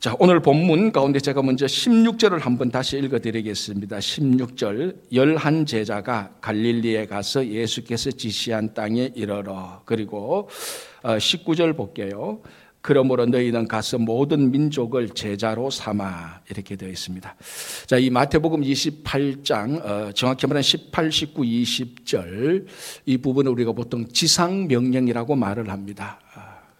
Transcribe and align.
자, 0.00 0.14
오늘 0.20 0.38
본문 0.38 0.92
가운데 0.92 1.18
제가 1.18 1.42
먼저 1.42 1.66
16절을 1.66 2.42
한번 2.42 2.70
다시 2.70 2.96
읽어 2.98 3.18
드리겠습니다. 3.18 3.98
16절. 3.98 4.94
열한 5.12 5.66
제자가 5.66 6.34
갈릴리에 6.40 7.06
가서 7.06 7.44
예수께서 7.44 8.12
지시한 8.12 8.74
땅에 8.74 9.10
이르러. 9.16 9.82
그리고 9.84 10.48
19절 11.02 11.70
어, 11.70 11.72
볼게요. 11.72 12.40
그러므로 12.80 13.26
너희는 13.26 13.66
가서 13.66 13.98
모든 13.98 14.52
민족을 14.52 15.08
제자로 15.08 15.68
삼아 15.68 16.42
이렇게 16.48 16.76
되어 16.76 16.90
있습니다. 16.90 17.34
자, 17.86 17.98
이 17.98 18.08
마태복음 18.08 18.60
28장 18.60 19.84
어, 19.84 20.12
정확히 20.12 20.46
말하면 20.46 20.62
18, 20.62 21.10
19, 21.10 21.42
20절 21.42 22.66
이 23.04 23.18
부분을 23.18 23.50
우리가 23.50 23.72
보통 23.72 24.06
지상 24.06 24.68
명령이라고 24.68 25.34
말을 25.34 25.70
합니다. 25.70 26.20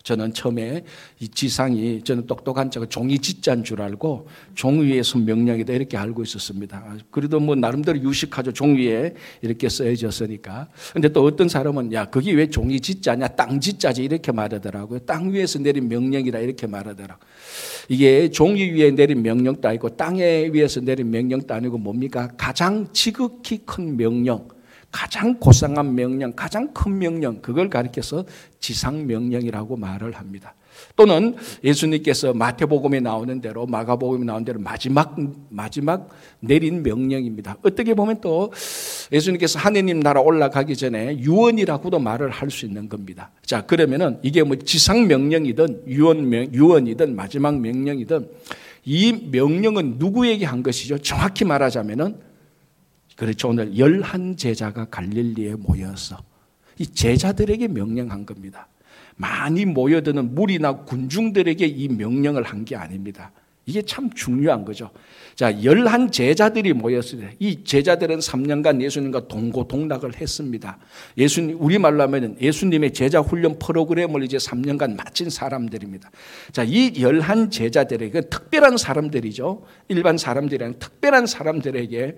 저는 0.09 0.33
처음에 0.33 0.85
이 1.21 1.29
지상이 1.29 2.01
저는 2.03 2.27
똑똑한 2.27 2.71
자가 2.71 2.87
종이 2.87 3.19
짓자인 3.19 3.63
줄 3.63 3.83
알고 3.83 4.27
종 4.55 4.81
위에서 4.81 5.19
명령이다 5.19 5.75
이렇게 5.75 5.99
알고 5.99 6.23
있었습니다. 6.23 6.97
그래도 7.11 7.39
뭐 7.39 7.55
나름대로 7.55 8.01
유식하죠. 8.01 8.53
종 8.53 8.79
위에 8.79 9.13
이렇게 9.43 9.69
써져있으니까. 9.69 10.69
근데 10.95 11.11
또 11.11 11.25
어떤 11.25 11.51
사람은 11.51 11.93
야, 11.93 12.07
그게 12.07 12.33
왜 12.33 12.49
종이 12.49 12.81
짓자냐? 12.81 13.29
땅 13.29 13.61
짓자지 13.61 14.03
이렇게 14.03 14.33
말하더라고요. 14.33 15.01
땅 15.01 15.31
위에서 15.31 15.59
내린 15.59 15.89
명령이라 15.89 16.39
이렇게 16.39 16.67
말하더라고요. 16.67 17.29
이게 17.91 18.31
종이 18.31 18.63
위에 18.71 18.93
내린 18.93 19.23
명령도 19.23 19.69
아니고 19.69 19.91
땅에 19.91 20.49
위에서 20.51 20.81
내린 20.81 21.11
명령도 21.11 21.53
아니고 21.53 21.77
뭡니까? 21.77 22.31
가장 22.39 22.87
지극히 22.95 23.59
큰 23.67 23.99
명령. 23.99 24.49
가장 24.91 25.39
고상한 25.39 25.95
명령, 25.95 26.33
가장 26.33 26.73
큰 26.73 26.99
명령, 26.99 27.41
그걸 27.43 27.69
가리켜서 27.69 28.25
지상 28.59 29.07
명령이라고 29.07 29.77
말을 29.77 30.13
합니다. 30.13 30.55
또는 30.97 31.35
예수님께서 31.65 32.33
마태복음에 32.35 33.01
나오는 33.01 33.41
대로 33.41 33.67
마가복음에 33.67 34.25
나오는 34.25 34.45
대로 34.45 34.61
마지막 34.61 35.17
마지막 35.49 36.09
내린 36.41 36.83
명령입니다. 36.83 37.57
어떻게 37.63 37.95
보면 37.95 38.21
또 38.21 38.53
예수님께서 39.13 39.59
하느님 39.59 40.01
나라 40.01 40.21
올라가기 40.21 40.77
전에 40.77 41.19
유언이라고도 41.19 41.99
말을 41.99 42.31
할 42.31 42.49
수 42.49 42.65
있는 42.65 42.89
겁니다. 42.89 43.31
자, 43.45 43.67
그러면은 43.67 44.19
이게 44.23 44.43
뭐 44.43 44.57
지상 44.57 45.07
명령이든 45.07 45.83
유언 45.87 46.31
명 46.31 46.47
유언이든 46.53 47.15
마지막 47.15 47.61
명령이든 47.61 48.27
이 48.87 49.29
명령은 49.31 49.97
누구에게 49.99 50.47
한 50.47 50.63
것이죠? 50.63 50.97
정확히 50.99 51.45
말하자면은 51.45 52.28
그렇죠. 53.19 53.49
오늘 53.49 53.77
열한 53.77 54.37
제자가 54.37 54.85
갈릴리에 54.87 55.57
모여서 55.57 56.19
이 56.79 56.87
제자들에게 56.87 57.67
명령한 57.67 58.25
겁니다. 58.25 58.69
많이 59.17 59.65
모여드는 59.65 60.37
무리나 60.37 60.85
군중들에게 60.85 61.67
이 61.67 61.89
명령을 61.89 62.45
한 62.45 62.65
게 62.65 62.77
아닙니다. 62.77 63.33
이게 63.69 63.83
참 63.83 64.09
중요한 64.15 64.65
거죠. 64.65 64.89
자, 65.35 65.63
열한 65.63 66.11
제자들이 66.11 66.73
모였을 66.73 67.21
때, 67.21 67.37
이 67.39 67.63
제자들은 67.63 68.19
3년간 68.19 68.81
예수님과 68.81 69.29
동고동락을 69.29 70.17
했습니다. 70.17 70.79
예수님, 71.19 71.59
우리말로 71.61 72.03
하면 72.05 72.39
예수님의 72.41 72.95
제자 72.95 73.21
훈련 73.21 73.59
프로그램을 73.59 74.25
이제 74.25 74.39
3년간 74.39 74.97
마친 74.97 75.29
사람들입니다. 75.29 76.11
자, 76.51 76.65
이 76.65 76.95
열한 76.99 77.51
제자들에게 77.51 78.23
특별한 78.23 78.79
사람들이죠. 78.79 79.63
일반 79.89 80.17
사람들이랑 80.17 80.79
특별한 80.79 81.27
사람들에게 81.27 82.17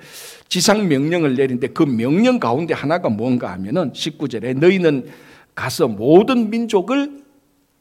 지상 0.48 0.86
명령을 0.86 1.34
내린데 1.34 1.68
그 1.68 1.82
명령 1.82 2.38
가운데 2.38 2.74
하나가 2.74 3.08
뭔가 3.08 3.50
하면은 3.54 3.92
19절에 3.92 4.56
너희는 4.56 5.08
가서 5.56 5.88
모든 5.88 6.48
민족을 6.48 7.24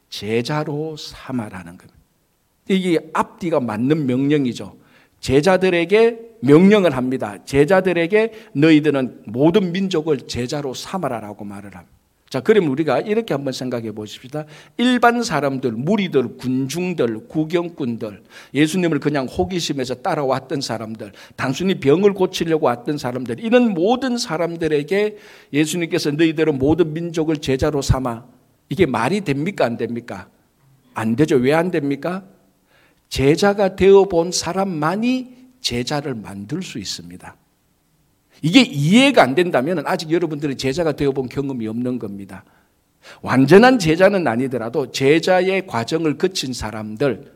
제자로 0.08 0.96
삼아라는 0.96 1.78
겁니다. 1.78 1.99
이게 2.74 2.98
앞뒤가 3.12 3.60
맞는 3.60 4.06
명령이죠. 4.06 4.76
제자들에게 5.20 6.18
명령을 6.40 6.96
합니다. 6.96 7.36
제자들에게 7.44 8.32
너희들은 8.54 9.22
모든 9.26 9.72
민족을 9.72 10.18
제자로 10.26 10.72
삼아라라고 10.72 11.44
말을 11.44 11.74
합니다. 11.74 11.96
자, 12.30 12.38
그러면 12.38 12.70
우리가 12.70 13.00
이렇게 13.00 13.34
한번 13.34 13.52
생각해 13.52 13.90
보십시다. 13.90 14.44
일반 14.76 15.24
사람들, 15.24 15.72
무리들, 15.72 16.36
군중들, 16.36 17.26
구경꾼들, 17.26 18.22
예수님을 18.54 19.00
그냥 19.00 19.26
호기심에서 19.26 19.96
따라왔던 19.96 20.60
사람들, 20.60 21.10
단순히 21.34 21.80
병을 21.80 22.14
고치려고 22.14 22.66
왔던 22.66 22.98
사람들, 22.98 23.40
이런 23.40 23.74
모든 23.74 24.16
사람들에게 24.16 25.16
예수님께서 25.52 26.12
너희들은 26.12 26.56
모든 26.58 26.94
민족을 26.94 27.38
제자로 27.38 27.82
삼아. 27.82 28.24
이게 28.68 28.86
말이 28.86 29.22
됩니까? 29.22 29.64
안 29.64 29.76
됩니까? 29.76 30.28
안 30.94 31.16
되죠. 31.16 31.34
왜 31.34 31.52
안 31.52 31.72
됩니까? 31.72 32.22
제자가 33.10 33.76
되어 33.76 34.04
본 34.04 34.32
사람만이 34.32 35.36
제자를 35.60 36.14
만들 36.14 36.62
수 36.62 36.78
있습니다. 36.78 37.36
이게 38.42 38.62
이해가 38.62 39.22
안 39.22 39.34
된다면 39.34 39.82
아직 39.84 40.10
여러분들이 40.10 40.56
제자가 40.56 40.92
되어 40.92 41.12
본 41.12 41.28
경험이 41.28 41.66
없는 41.66 41.98
겁니다. 41.98 42.44
완전한 43.20 43.78
제자는 43.78 44.26
아니더라도 44.26 44.92
제자의 44.92 45.66
과정을 45.66 46.16
거친 46.16 46.52
사람들, 46.52 47.32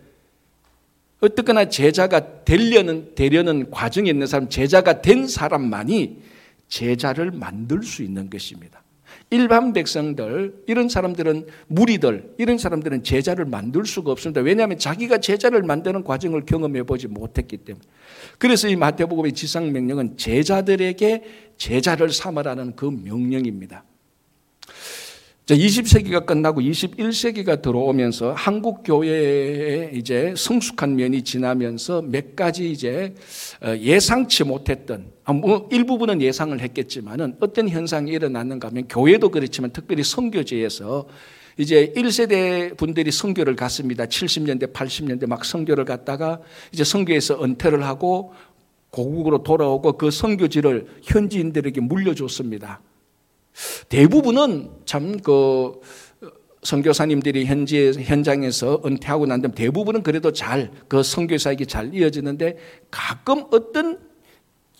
어떻거나 1.21 1.69
제자가 1.69 2.45
되려는, 2.45 3.15
되려는 3.15 3.71
과정에 3.71 4.11
있는 4.11 4.27
사람, 4.27 4.49
제자가 4.49 5.03
된 5.03 5.27
사람만이 5.27 6.23
제자를 6.69 7.31
만들 7.31 7.83
수 7.83 8.03
있는 8.03 8.31
것입니다. 8.31 8.84
일반 9.31 9.73
백성들, 9.73 10.65
이런 10.67 10.89
사람들은 10.89 11.47
무리들, 11.67 12.35
이런 12.39 12.59
사람들은 12.59 13.03
제자를 13.03 13.45
만들 13.45 13.85
수가 13.85 14.13
없습니다. 14.13 14.41
왜냐하면 14.41 14.79
자기가 14.79 15.19
제자를 15.19 15.63
만드는 15.63 16.05
과정을 16.05 16.47
경험해 16.47 16.85
보지 16.85 17.09
못했기 17.09 17.59
때문에. 17.59 17.85
그래서 18.39 18.69
이 18.69 18.77
마태복음의 18.77 19.33
지상 19.33 19.73
명령은 19.73 20.17
제자들에게 20.17 21.25
제자를 21.57 22.11
삼으라는 22.11 22.77
그 22.77 22.87
명령입니다. 22.87 23.85
자, 25.47 25.55
20세기가 25.55 26.25
끝나고 26.25 26.63
21세기가 26.63 27.61
들어오면서 27.61 28.33
한국 28.33 28.83
교회에 28.83 29.91
이제 29.93 30.33
성숙한 30.35 30.97
면이 30.97 31.21
지나면서 31.21 32.01
몇 32.01 32.35
가지 32.35 32.71
이제 32.71 33.15
어, 33.63 33.77
예상치 33.77 34.45
못했던 34.45 35.13
아, 35.23 35.35
뭐 35.35 35.69
일부분은 35.71 36.23
예상을 36.23 36.59
했겠지만은 36.59 37.37
어떤 37.41 37.69
현상이 37.69 38.11
일어났는가 38.13 38.69
하면 38.69 38.89
교회도 38.89 39.29
그렇지만 39.29 39.71
특별히 39.71 40.03
선교제에서 40.03 41.09
이제 41.59 41.93
1세대 41.95 42.75
분들이 42.79 43.11
선교를 43.11 43.55
갔습니다. 43.55 44.07
70년대, 44.07 44.73
80년대 44.73 45.27
막 45.27 45.45
선교를 45.45 45.85
갔다가 45.85 46.41
이제 46.73 46.85
선교에서 46.85 47.45
은퇴를 47.45 47.85
하고 47.85 48.33
고국으로 48.89 49.43
돌아오고 49.43 49.99
그 49.99 50.11
선교지를 50.11 50.87
현지인들에게 51.03 51.83
물려줬습니다. 51.83 52.81
대부분은 53.89 54.71
참 54.85 55.17
그 55.23 55.81
선교사님들이 56.65 57.45
현지 57.45 57.93
현장에서 57.93 58.81
은퇴하고 58.85 59.27
난 59.27 59.43
다음 59.43 59.53
대부분은 59.53 60.03
그래도 60.03 60.33
잘 60.33 60.71
그 60.89 61.03
선교사에게 61.03 61.67
잘 61.67 61.95
이어지는데 61.95 62.57
가끔 62.91 63.45
어떤 63.51 63.99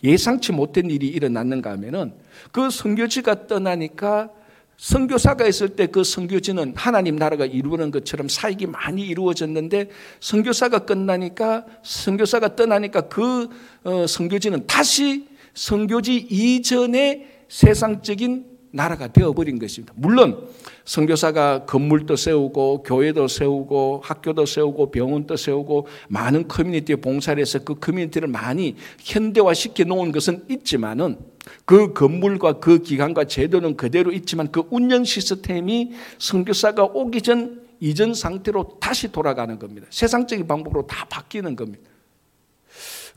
예상치 0.03 0.51
못한 0.51 0.89
일이 0.89 1.07
일어났는가 1.07 1.71
하면은 1.71 2.13
그 2.51 2.69
선교지가 2.69 3.47
떠나니까 3.47 4.31
선교사가 4.77 5.47
있을 5.47 5.69
때 5.69 5.85
그 5.87 6.03
선교지는 6.03 6.73
하나님 6.75 7.15
나라가 7.15 7.45
이루는 7.45 7.91
것처럼 7.91 8.27
사역이 8.27 8.65
많이 8.67 9.03
이루어졌는데 9.03 9.89
선교사가 10.19 10.79
끝나니까 10.79 11.65
선교사가 11.83 12.55
떠나니까 12.55 13.01
그 13.01 13.47
어, 13.83 14.07
선교지는 14.07 14.65
다시 14.67 15.27
선교지 15.53 16.15
이전의 16.17 17.27
세상적인 17.47 18.54
나라가 18.75 19.07
되어버린 19.07 19.57
것입니다. 19.57 19.93
물론 19.95 20.47
선교사가 20.83 21.65
건물도 21.65 22.17
세우고 22.17 22.83
교회도 22.83 23.29
세우고 23.29 24.01
학교도 24.03 24.45
세우고 24.45 24.91
병원도 24.91 25.37
세우고 25.37 25.87
많은 26.09 26.47
커뮤니티에 26.47 26.97
봉사를 26.97 27.39
해서 27.41 27.59
그 27.59 27.75
커뮤니티를 27.75 28.27
많이 28.27 28.75
현대화시켜 28.99 29.85
놓은 29.85 30.11
것은 30.11 30.43
있지만은 30.49 31.17
그 31.63 31.93
건물과 31.93 32.59
그 32.59 32.79
기관과 32.79 33.25
제도는 33.25 33.77
그대로 33.77 34.11
있지만 34.11 34.51
그 34.51 34.63
운영 34.69 35.05
시스템이 35.05 35.91
선교사가 36.19 36.83
오기 36.83 37.21
전 37.21 37.65
이전 37.79 38.13
상태로 38.13 38.77
다시 38.81 39.11
돌아가는 39.11 39.57
겁니다. 39.57 39.87
세상적인 39.89 40.47
방법으로 40.47 40.85
다 40.87 41.05
바뀌는 41.05 41.55
겁니다. 41.55 41.89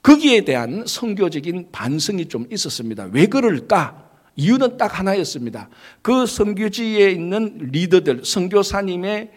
거기에 0.02 0.44
대한 0.44 0.84
선교적인 0.86 1.68
반성이 1.72 2.26
좀 2.26 2.46
있었습니다. 2.50 3.08
왜 3.12 3.26
그럴까? 3.26 4.07
이유는 4.38 4.76
딱 4.76 4.98
하나였습니다. 4.98 5.68
그 6.00 6.24
선교지에 6.24 7.10
있는 7.10 7.58
리더들, 7.72 8.24
선교사님의 8.24 9.30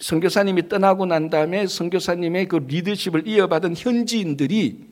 선교사님이 0.00 0.68
떠나고 0.70 1.04
난 1.04 1.28
다음에 1.28 1.66
선교사님의 1.66 2.48
그 2.48 2.56
리더십을 2.56 3.28
이어받은 3.28 3.74
현지인들이 3.76 4.88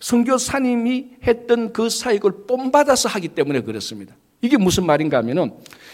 선교사님이 0.00 1.10
했던 1.24 1.72
그 1.72 1.88
사역을 1.88 2.46
본받아서 2.48 3.08
하기 3.08 3.28
때문에 3.28 3.60
그렇습니다. 3.60 4.16
이게 4.42 4.56
무슨 4.56 4.84
말인가 4.84 5.18
하면은 5.18 5.52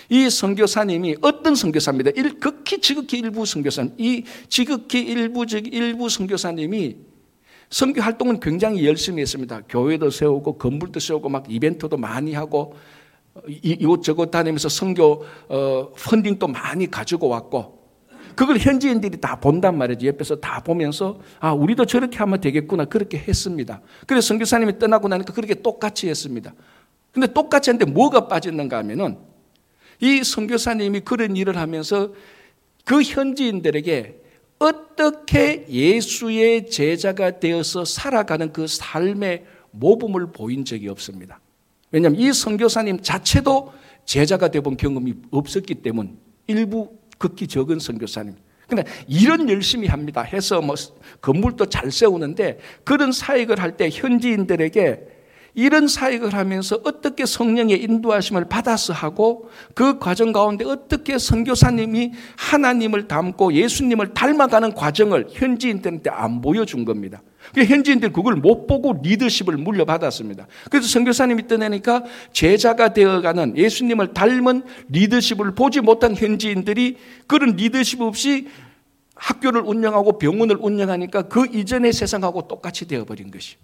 이 0.08 0.28
선교사님이 0.30 1.16
어떤 1.20 1.54
선교사입니다. 1.54 2.10
일, 2.14 2.40
극히 2.40 2.80
지극히 2.80 3.18
일부 3.18 3.44
선교사. 3.44 3.86
이 3.98 4.24
지극히 4.48 5.00
일부 5.00 5.44
일부 5.46 6.08
선교사님이 6.08 6.96
선교 7.74 8.00
활동은 8.00 8.38
굉장히 8.38 8.86
열심히 8.86 9.20
했습니다. 9.20 9.62
교회도 9.68 10.10
세우고 10.10 10.58
건물도 10.58 11.00
세우고 11.00 11.28
막 11.28 11.44
이벤트도 11.48 11.96
많이 11.96 12.32
하고 12.32 12.76
이곳저곳 13.48 14.30
다니면서 14.30 14.68
선교 14.68 15.24
어, 15.48 15.90
펀딩도 15.96 16.46
많이 16.46 16.88
가지고 16.88 17.30
왔고 17.30 17.84
그걸 18.36 18.58
현지인들이 18.58 19.20
다 19.20 19.40
본단 19.40 19.76
말이죠. 19.76 20.06
옆에서 20.06 20.36
다 20.36 20.60
보면서 20.60 21.18
아 21.40 21.52
우리도 21.52 21.86
저렇게 21.86 22.16
하면 22.18 22.40
되겠구나 22.40 22.84
그렇게 22.84 23.18
했습니다. 23.18 23.80
그래서 24.06 24.28
선교사님이 24.28 24.78
떠나고 24.78 25.08
나니까 25.08 25.32
그렇게 25.32 25.54
똑같이 25.54 26.08
했습니다. 26.08 26.54
근데 27.10 27.26
똑같이 27.26 27.70
했는데 27.70 27.90
뭐가 27.90 28.28
빠졌는가 28.28 28.78
하면은 28.78 29.18
이 30.00 30.22
선교사님이 30.22 31.00
그런 31.00 31.34
일을 31.34 31.56
하면서 31.56 32.12
그 32.84 33.02
현지인들에게 33.02 34.20
어떻게 34.58 35.66
예수의 35.68 36.70
제자가 36.70 37.38
되어서 37.40 37.84
살아가는 37.84 38.52
그 38.52 38.66
삶의 38.66 39.44
모범을 39.72 40.32
보인 40.32 40.64
적이 40.64 40.88
없습니다. 40.88 41.40
왜냐하면 41.90 42.20
이 42.20 42.32
선교사님 42.32 43.00
자체도 43.02 43.72
제자가 44.04 44.48
되본 44.48 44.76
경험이 44.76 45.14
없었기 45.30 45.76
때문 45.76 46.18
일부 46.46 46.96
극히 47.18 47.46
적은 47.46 47.78
선교사님. 47.78 48.34
근데 48.68 48.84
이런 49.06 49.48
열심히 49.50 49.88
합니다. 49.88 50.22
해서 50.22 50.60
뭐 50.60 50.74
건물도 51.20 51.66
잘 51.66 51.90
세우는데 51.90 52.58
그런 52.82 53.12
사역을 53.12 53.60
할 53.60 53.76
때 53.76 53.90
현지인들에게 53.92 55.13
이런 55.54 55.86
사역을 55.86 56.34
하면서 56.34 56.80
어떻게 56.84 57.24
성령의 57.24 57.82
인도하심을 57.82 58.46
받아서 58.46 58.92
하고 58.92 59.50
그 59.74 59.98
과정 59.98 60.32
가운데 60.32 60.64
어떻게 60.64 61.16
선교사님이 61.16 62.12
하나님을 62.36 63.06
닮고 63.06 63.52
예수님을 63.52 64.14
닮아가는 64.14 64.74
과정을 64.74 65.28
현지인들한테 65.30 66.10
안 66.10 66.40
보여준 66.40 66.84
겁니다. 66.84 67.22
현지인들 67.54 68.12
그걸 68.12 68.34
못 68.36 68.66
보고 68.66 69.00
리더십을 69.02 69.56
물려받았습니다. 69.56 70.46
그래서 70.70 70.88
선교사님이 70.88 71.46
떠나니까 71.46 72.02
제자가 72.32 72.92
되어가는 72.92 73.56
예수님을 73.56 74.12
닮은 74.12 74.62
리더십을 74.88 75.54
보지 75.54 75.80
못한 75.82 76.16
현지인들이 76.16 76.96
그런 77.26 77.54
리더십 77.54 78.00
없이 78.00 78.48
학교를 79.14 79.60
운영하고 79.60 80.18
병원을 80.18 80.56
운영하니까 80.58 81.22
그 81.28 81.46
이전의 81.46 81.92
세상하고 81.92 82.48
똑같이 82.48 82.88
되어버린 82.88 83.30
것이. 83.30 83.56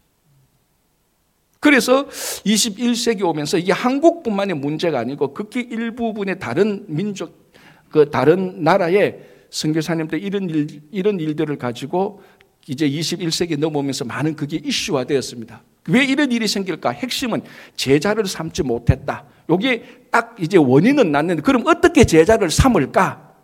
그래서 1.60 2.08
21세기 2.08 3.22
오면서 3.22 3.58
이게 3.58 3.72
한국뿐만의 3.72 4.56
문제가 4.56 4.98
아니고 4.98 5.34
극히 5.34 5.60
일부분의 5.60 6.38
다른 6.38 6.84
민족, 6.88 7.52
그 7.90 8.10
다른 8.10 8.64
나라의 8.64 9.20
선교사님들 9.50 10.22
이런 10.22 10.48
일, 10.48 10.80
이런 10.90 11.20
일들을 11.20 11.56
가지고 11.58 12.22
이제 12.66 12.88
21세기 12.88 13.58
넘어오면서 13.58 14.06
많은 14.06 14.36
그게 14.36 14.56
이슈화 14.62 15.04
되었습니다. 15.04 15.62
왜 15.88 16.04
이런 16.04 16.32
일이 16.32 16.46
생길까? 16.48 16.90
핵심은 16.90 17.42
제자를 17.76 18.26
삼지 18.26 18.62
못했다. 18.62 19.24
요게 19.50 20.06
딱 20.10 20.36
이제 20.40 20.56
원인은 20.56 21.12
났는데 21.12 21.42
그럼 21.42 21.66
어떻게 21.66 22.04
제자를 22.04 22.50
삼을까? 22.50 23.34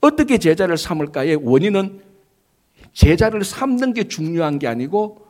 어떻게 0.00 0.38
제자를 0.38 0.76
삼을까의 0.76 1.36
원인은 1.42 2.02
제자를 2.92 3.42
삼는 3.42 3.94
게 3.94 4.04
중요한 4.04 4.58
게 4.58 4.68
아니고 4.68 5.27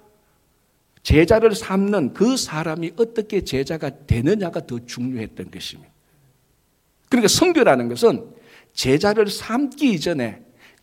제자를 1.09 1.55
삼는 1.55 2.13
그 2.13 2.37
사람이 2.37 2.93
어떻게 2.97 3.41
제자가 3.43 4.05
되느냐가 4.07 4.67
더 4.67 4.79
중요했던 4.85 5.51
것입니다. 5.51 5.91
그러니까 7.09 7.29
성교라는 7.29 7.89
것은 7.89 8.29
제자를 8.75 9.29
삼기 9.31 9.91
이전에 9.95 10.43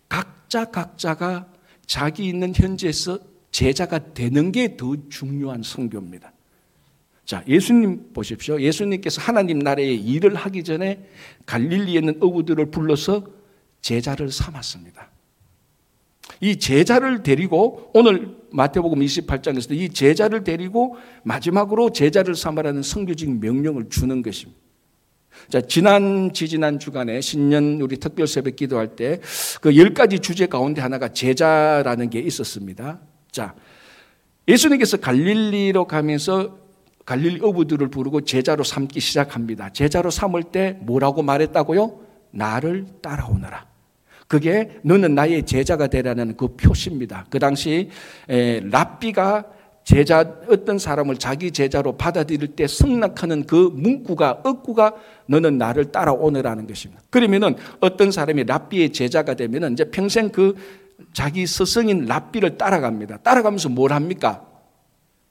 각자 0.09 0.65
각자가 0.65 1.53
자기 1.85 2.27
있는 2.27 2.55
현지에서 2.55 3.19
제자가 3.51 4.15
되는 4.15 4.51
게 4.51 4.75
더 4.75 4.95
중요한 5.09 5.61
성교입니다. 5.61 6.33
자, 7.23 7.43
예수님 7.47 8.11
보십시오. 8.11 8.59
예수님께서 8.59 9.21
하나님 9.21 9.59
나라의 9.59 9.95
일을 9.95 10.33
하기 10.33 10.63
전에 10.63 11.07
갈릴리에 11.45 11.99
있는 11.99 12.17
어부들을 12.19 12.71
불러서 12.71 13.27
제자를 13.81 14.31
삼았습니다. 14.31 15.07
이 16.41 16.57
제자를 16.57 17.23
데리고 17.23 17.89
오늘 17.93 18.35
마태복음 18.51 18.99
28장에서 18.99 19.71
이 19.75 19.89
제자를 19.89 20.43
데리고 20.43 20.95
마지막으로 21.23 21.91
제자를 21.91 22.35
삼아라는 22.35 22.81
성교적 22.83 23.29
명령을 23.29 23.89
주는 23.89 24.21
것입니다. 24.21 24.59
자, 25.49 25.59
지난, 25.59 26.31
지지난 26.33 26.79
주간에 26.79 27.19
신년 27.19 27.81
우리 27.81 27.97
특별 27.97 28.25
새벽 28.27 28.55
기도할 28.55 28.95
때 28.95 29.19
그 29.61 29.75
열 29.75 29.93
가지 29.93 30.19
주제 30.19 30.45
가운데 30.47 30.81
하나가 30.81 31.09
제자라는 31.09 32.09
게 32.09 32.19
있었습니다. 32.19 32.99
자, 33.31 33.53
예수님께서 34.47 34.97
갈릴리로 34.97 35.87
가면서 35.87 36.57
갈릴리 37.05 37.41
어부들을 37.43 37.89
부르고 37.89 38.21
제자로 38.21 38.63
삼기 38.63 38.99
시작합니다. 38.99 39.69
제자로 39.73 40.09
삼을 40.09 40.43
때 40.43 40.77
뭐라고 40.81 41.21
말했다고요? 41.21 41.99
나를 42.31 42.85
따라오너라. 43.01 43.74
그게 44.27 44.79
너는 44.83 45.15
나의 45.15 45.45
제자가 45.45 45.87
되라는 45.87 46.35
그 46.35 46.55
표시입니다. 46.55 47.25
그 47.29 47.39
당시 47.39 47.89
랍비가 48.27 49.45
제자 49.83 50.21
어떤 50.49 50.79
사람을 50.79 51.17
자기 51.17 51.51
제자로 51.51 51.95
받아들일 51.95 52.55
때 52.55 52.65
승낙하는 52.65 53.45
그 53.45 53.69
문구가 53.71 54.41
억구가 54.43 54.95
너는 55.27 55.59
나를 55.59 55.91
따라오느라는 55.91 56.65
것입니다. 56.65 57.03
그러면은 57.11 57.55
어떤 57.81 58.09
사람이 58.09 58.45
랍비의 58.45 58.93
제자가 58.93 59.35
되면은 59.35 59.73
이제 59.73 59.85
평생 59.91 60.29
그 60.29 60.55
자기 61.13 61.45
스승인 61.45 62.05
랍비를 62.05 62.57
따라갑니다. 62.57 63.17
따라가면서 63.17 63.69
뭘 63.69 63.93
합니까? 63.93 64.47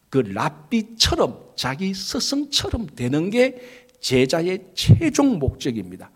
그 0.09 0.19
랍비처럼 0.19 1.37
자기 1.57 1.93
스승처럼 1.93 2.87
되는 2.95 3.31
게 3.31 3.57
제자의 3.99 4.67
최종 4.75 5.41
목적입니다. 5.41 6.13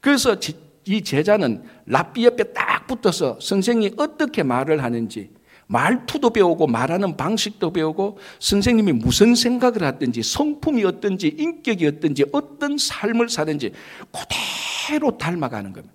그래서 0.00 0.40
이 0.86 1.02
제자는 1.02 1.62
랍비 1.86 2.24
옆에 2.24 2.44
딱 2.52 2.86
붙어서 2.86 3.38
선생이 3.40 3.92
어떻게 3.96 4.42
말을 4.42 4.82
하는지 4.82 5.30
말투도 5.66 6.30
배우고 6.30 6.66
말하는 6.66 7.16
방식도 7.16 7.72
배우고 7.72 8.18
선생님이 8.38 8.92
무슨 8.92 9.34
생각을 9.34 9.82
하든지 9.82 10.22
성품이 10.22 10.84
어떤지 10.84 11.28
인격이 11.28 11.86
어떤지 11.86 12.24
어떤 12.32 12.76
삶을 12.76 13.28
사든지 13.28 13.72
그대로 14.12 15.16
닮아가는 15.16 15.72
겁니다. 15.72 15.94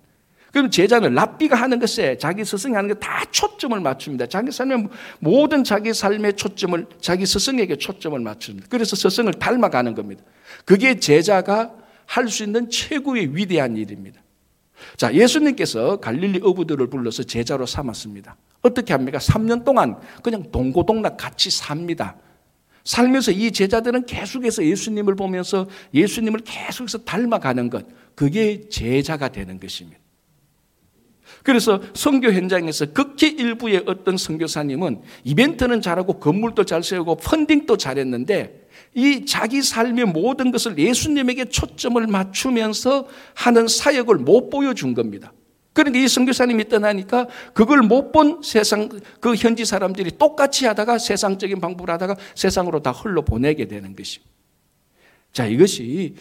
그럼 0.52 0.68
제자는 0.68 1.14
랍비가 1.14 1.54
하는 1.54 1.78
것에 1.78 2.18
자기 2.18 2.44
스승이 2.44 2.74
하는 2.74 2.88
게다 2.88 3.26
초점을 3.30 3.78
맞춥니다. 3.78 4.26
자기 4.26 4.50
삶의 4.50 4.88
모든 5.20 5.62
자기 5.62 5.94
삶의 5.94 6.34
초점을 6.34 6.86
자기 7.00 7.24
스승에게 7.24 7.76
초점을 7.76 8.18
맞춥니다. 8.18 8.66
그래서 8.68 8.96
스승을 8.96 9.34
닮아가는 9.34 9.94
겁니다. 9.94 10.24
그게 10.64 10.98
제자가 10.98 11.72
할 12.06 12.28
수 12.28 12.42
있는 12.42 12.68
최고의 12.68 13.36
위대한 13.36 13.76
일입니다. 13.76 14.20
자, 14.96 15.12
예수님께서 15.14 15.98
갈릴리 15.98 16.40
어부들을 16.42 16.88
불러서 16.88 17.22
제자로 17.22 17.66
삼았습니다. 17.66 18.36
어떻게 18.62 18.92
합니까? 18.92 19.18
3년 19.18 19.64
동안 19.64 19.98
그냥 20.22 20.50
동고동락 20.50 21.16
같이 21.16 21.50
삽니다. 21.50 22.16
살면서 22.84 23.32
이 23.32 23.50
제자들은 23.50 24.06
계속해서 24.06 24.64
예수님을 24.64 25.14
보면서 25.14 25.66
예수님을 25.94 26.40
계속해서 26.40 26.98
닮아가는 27.04 27.70
것. 27.70 27.86
그게 28.14 28.68
제자가 28.68 29.28
되는 29.28 29.58
것입니다. 29.58 29.98
그래서 31.42 31.80
선교 31.94 32.32
현장에서 32.32 32.92
극히 32.92 33.28
일부의 33.28 33.84
어떤 33.86 34.16
선교사님은 34.16 35.02
이벤트는 35.24 35.80
잘하고 35.80 36.18
건물도 36.18 36.64
잘 36.64 36.82
세우고 36.82 37.16
펀딩도 37.16 37.76
잘했는데 37.76 38.59
이 38.94 39.24
자기 39.24 39.62
삶의 39.62 40.06
모든 40.06 40.50
것을 40.50 40.76
예수님에게 40.78 41.46
초점을 41.46 42.04
맞추면서 42.06 43.06
하는 43.34 43.68
사역을 43.68 44.16
못 44.16 44.50
보여준 44.50 44.94
겁니다. 44.94 45.32
그런데 45.72 46.02
이 46.02 46.08
선교사님이 46.08 46.68
떠나니까 46.68 47.28
그걸 47.54 47.82
못 47.82 48.10
본 48.10 48.42
세상 48.42 48.88
그 49.20 49.36
현지 49.36 49.64
사람들이 49.64 50.18
똑같이 50.18 50.66
하다가 50.66 50.98
세상적인 50.98 51.60
방법을 51.60 51.90
하다가 51.94 52.16
세상으로 52.34 52.82
다 52.82 52.90
흘러 52.90 53.22
보내게 53.22 53.68
되는 53.68 53.94
것입니다. 53.94 54.30
자, 55.32 55.46
이것이 55.46 56.16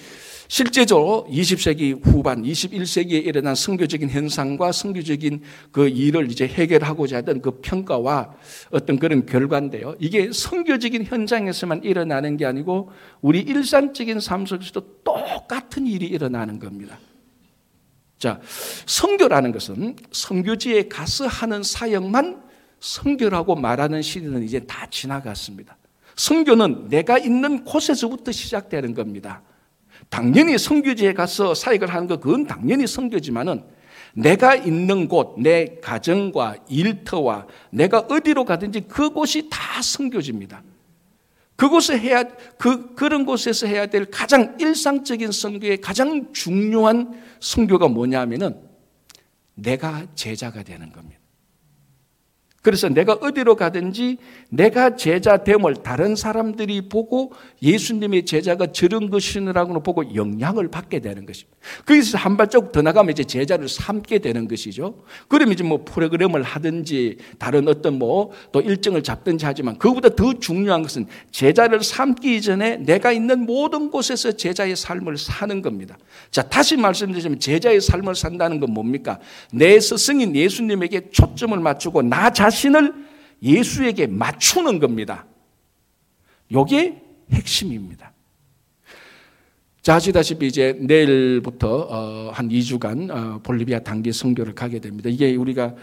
실제적으로 0.49 1.27
20세기 1.29 2.03
후반, 2.03 2.41
21세기에 2.41 3.23
일어난 3.23 3.53
성교적인 3.53 4.09
현상과 4.09 4.71
성교적인 4.71 5.43
그 5.71 5.87
일을 5.87 6.31
이제 6.31 6.47
해결하고자 6.47 7.17
하던 7.17 7.43
그 7.43 7.61
평가와 7.61 8.33
어떤 8.71 8.97
그런 8.97 9.27
결과인데요. 9.27 9.95
이게 9.99 10.31
성교적인 10.31 11.05
현장에서만 11.05 11.83
일어나는 11.83 12.35
게 12.35 12.47
아니고 12.47 12.91
우리 13.21 13.41
일상적인 13.41 14.19
삶 14.19 14.47
속에서도 14.47 15.03
똑같은 15.03 15.85
일이 15.85 16.07
일어나는 16.07 16.57
겁니다. 16.57 16.97
자, 18.17 18.41
성교라는 18.87 19.51
것은 19.51 19.97
성교지에 20.11 20.87
가서 20.87 21.27
하는 21.27 21.61
사역만 21.61 22.41
성교라고 22.79 23.55
말하는 23.55 24.01
시대는 24.01 24.41
이제 24.41 24.61
다 24.61 24.87
지나갔습니다. 24.89 25.77
성교는 26.15 26.89
내가 26.89 27.19
있는 27.19 27.63
곳에서부터 27.63 28.31
시작되는 28.31 28.95
겁니다. 28.95 29.43
당연히 30.09 30.57
성교지에 30.57 31.13
가서 31.13 31.53
사역을 31.53 31.93
하는 31.93 32.07
것 32.07 32.19
그건 32.19 32.47
당연히 32.47 32.87
성교지만은 32.87 33.63
내가 34.13 34.55
있는 34.55 35.07
곳, 35.07 35.35
내 35.39 35.77
가정과 35.81 36.57
일터와 36.67 37.47
내가 37.69 37.99
어디로 37.99 38.45
가든지 38.45 38.81
그곳이 38.81 39.49
다 39.49 39.81
성교지입니다. 39.81 40.63
그곳에 41.55 41.97
해야 41.99 42.23
그 42.57 42.95
그런 42.95 43.25
곳에서 43.25 43.67
해야 43.67 43.85
될 43.85 44.05
가장 44.05 44.55
일상적인 44.59 45.31
성교의 45.31 45.81
가장 45.81 46.31
중요한 46.31 47.21
성교가 47.39 47.89
뭐냐면은 47.89 48.61
내가 49.55 50.07
제자가 50.15 50.63
되는 50.63 50.91
겁니다. 50.91 51.18
그래서 52.61 52.89
내가 52.89 53.13
어디로 53.13 53.55
가든지 53.55 54.17
내가 54.49 54.95
제자 54.95 55.37
됨을 55.37 55.75
다른 55.83 56.15
사람들이 56.15 56.89
보고 56.89 57.31
예수님의 57.61 58.25
제자가 58.25 58.67
저런 58.71 59.09
것이라고 59.09 59.81
보고 59.81 60.15
영향을 60.15 60.69
받게 60.69 60.99
되는 60.99 61.25
것입니다. 61.25 61.57
거기서 61.85 62.17
한 62.17 62.37
발자국 62.37 62.71
더 62.71 62.81
나가면 62.81 63.11
이제 63.11 63.23
제자를 63.23 63.67
삼게 63.67 64.19
되는 64.19 64.47
것이죠. 64.47 64.95
그러면 65.27 65.53
이제 65.53 65.63
뭐 65.63 65.83
프로그램을 65.83 66.43
하든지 66.43 67.17
다른 67.37 67.67
어떤 67.67 67.97
뭐 67.97 68.29
또 68.51 68.61
일정을 68.61 69.03
잡든지 69.03 69.45
하지만 69.45 69.77
그보다 69.77 70.09
더 70.09 70.33
중요한 70.33 70.81
것은 70.81 71.05
제자를 71.31 71.83
삼기 71.83 72.41
전에 72.41 72.77
내가 72.77 73.11
있는 73.11 73.45
모든 73.45 73.89
곳에서 73.89 74.31
제자의 74.31 74.75
삶을 74.75 75.17
사는 75.17 75.61
겁니다. 75.61 75.97
자, 76.31 76.41
다시 76.43 76.77
말씀드리자면 76.77 77.39
제자의 77.39 77.81
삶을 77.81 78.15
산다는 78.15 78.59
건 78.59 78.73
뭡니까? 78.73 79.19
내 79.51 79.79
스승인 79.79 80.35
예수님에게 80.35 81.09
초점을 81.11 81.57
맞추고 81.59 82.03
나 82.03 82.31
자신 82.31 82.48
자신을 82.49 82.93
예수에게 83.41 84.07
맞추는 84.07 84.79
겁니다. 84.79 85.25
이게 86.49 87.01
핵심입니다. 87.31 88.11
자, 89.81 89.95
아시다시피 89.95 90.47
이제 90.47 90.75
내일부터 90.79 91.87
어, 91.89 92.31
한 92.33 92.49
2주간 92.49 93.09
어, 93.09 93.39
볼리비아 93.43 93.79
단기 93.79 94.11
선교를 94.11 94.53
가게 94.55 94.79
됩니다. 94.79 95.09
이게 95.09 95.35
우리가 95.35 95.75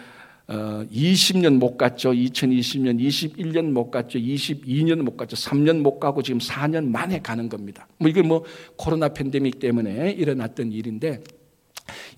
어, 0.49 0.85
20년 0.91 1.57
못 1.57 1.77
갔죠. 1.77 2.11
2020년, 2.11 2.99
21년 2.99 3.71
못 3.71 3.89
갔죠. 3.89 4.19
22년 4.19 5.01
못 5.01 5.17
갔죠. 5.17 5.35
3년 5.35 5.79
못 5.81 5.99
가고 5.99 6.21
지금 6.21 6.39
4년 6.39 6.89
만에 6.89 7.21
가는 7.21 7.49
겁니다. 7.49 7.87
뭐 7.97 8.09
이게 8.09 8.21
뭐 8.21 8.43
코로나 8.77 9.09
팬데믹 9.09 9.59
때문에 9.59 10.11
일어났던 10.11 10.71
일인데 10.71 11.23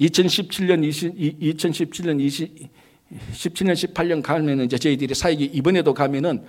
2017년 0.01 0.84
20, 0.84 1.15
2017년 1.15 2.20
20 2.20 2.70
17년, 3.34 3.74
18년 3.74 4.22
가면은 4.22 4.66
이제 4.66 4.78
저희들이 4.78 5.16
사역이 5.16 5.46
이번에도 5.46 5.94
가면은 5.94 6.44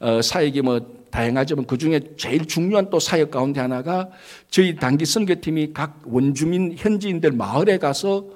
어, 0.00 0.20
사역이 0.22 0.62
뭐 0.62 0.80
다양하지만 1.10 1.66
그 1.66 1.78
중에 1.78 2.00
제일 2.16 2.46
중요한 2.46 2.90
또 2.90 2.98
사역 2.98 3.30
가운데 3.30 3.60
하나가 3.60 4.10
저희 4.50 4.76
단기 4.76 5.06
선교팀이 5.06 5.72
각 5.72 6.02
원주민 6.04 6.74
현지인들 6.76 7.32
마을에 7.32 7.78
가서 7.78 8.26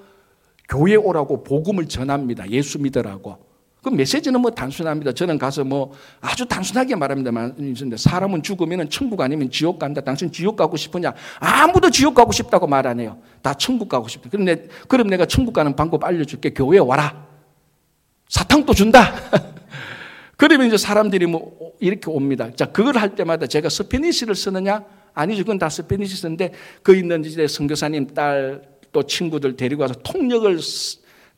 교회 0.68 0.94
오라고 0.94 1.42
복음을 1.42 1.86
전합니다. 1.86 2.48
예수 2.50 2.78
믿으라고. 2.78 3.50
그 3.82 3.88
메시지는 3.88 4.40
뭐 4.40 4.50
단순합니다. 4.50 5.12
저는 5.12 5.38
가서 5.38 5.64
뭐 5.64 5.92
아주 6.20 6.46
단순하게 6.46 6.96
말합니다만 6.96 7.74
사람은 7.96 8.42
죽으면 8.42 8.90
천국 8.90 9.20
아니면 9.22 9.50
지옥 9.50 9.78
간다. 9.78 10.02
당신 10.02 10.30
지옥 10.30 10.56
가고 10.56 10.76
싶으냐? 10.76 11.14
아무도 11.38 11.90
지옥 11.90 12.14
가고 12.14 12.30
싶다고 12.30 12.66
말 12.66 12.86
안 12.86 13.00
해요. 13.00 13.18
다 13.42 13.54
천국 13.54 13.88
가고 13.88 14.06
싶다. 14.06 14.28
그럼, 14.28 14.44
내, 14.44 14.64
그럼 14.86 15.08
내가 15.08 15.24
천국 15.24 15.54
가는 15.54 15.74
방법 15.74 16.04
알려줄게. 16.04 16.50
교회 16.50 16.78
와라. 16.78 17.29
사탕도 18.30 18.72
준다. 18.72 19.12
그러면 20.38 20.68
이제 20.68 20.78
사람들이 20.78 21.26
뭐 21.26 21.74
이렇게 21.80 22.10
옵니다. 22.10 22.50
자, 22.56 22.64
그걸 22.64 22.96
할 22.96 23.14
때마다 23.14 23.46
제가 23.46 23.68
Spanish를 23.68 24.34
쓰느냐? 24.34 24.82
아니죠. 25.12 25.42
그건 25.42 25.58
다 25.58 25.68
Spanish 25.68 26.16
쓰는데 26.16 26.54
그 26.82 26.96
있는 26.96 27.22
이제 27.24 27.46
선교사님 27.46 28.14
딸 28.14 28.70
또 28.92 29.02
친구들 29.04 29.56
데리고 29.56 29.82
와서 29.82 29.94
통역을 30.02 30.58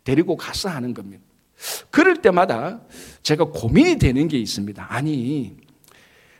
데리고 0.05 0.37
가서 0.37 0.69
하는 0.69 0.95
겁니다. 0.95 1.23
그럴 1.91 2.17
때마다 2.17 2.81
제가 3.23 3.45
고민이 3.45 3.99
되는 3.99 4.27
게 4.27 4.39
있습니다. 4.39 4.87
아니, 4.89 5.57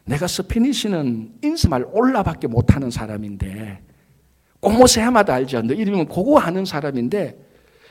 내가 0.05 0.27
Spanish는 0.27 1.35
인사말 1.43 1.87
hola밖에 1.93 2.49
못하는 2.49 2.91
사람인데 2.91 3.83
cómo 4.61 4.84
se 4.84 4.95
llama다 4.95 5.35
알죠. 5.35 5.63
너 5.63 5.75
이름은 5.75 6.09
그거 6.09 6.39
하는 6.39 6.65
사람인데 6.65 7.37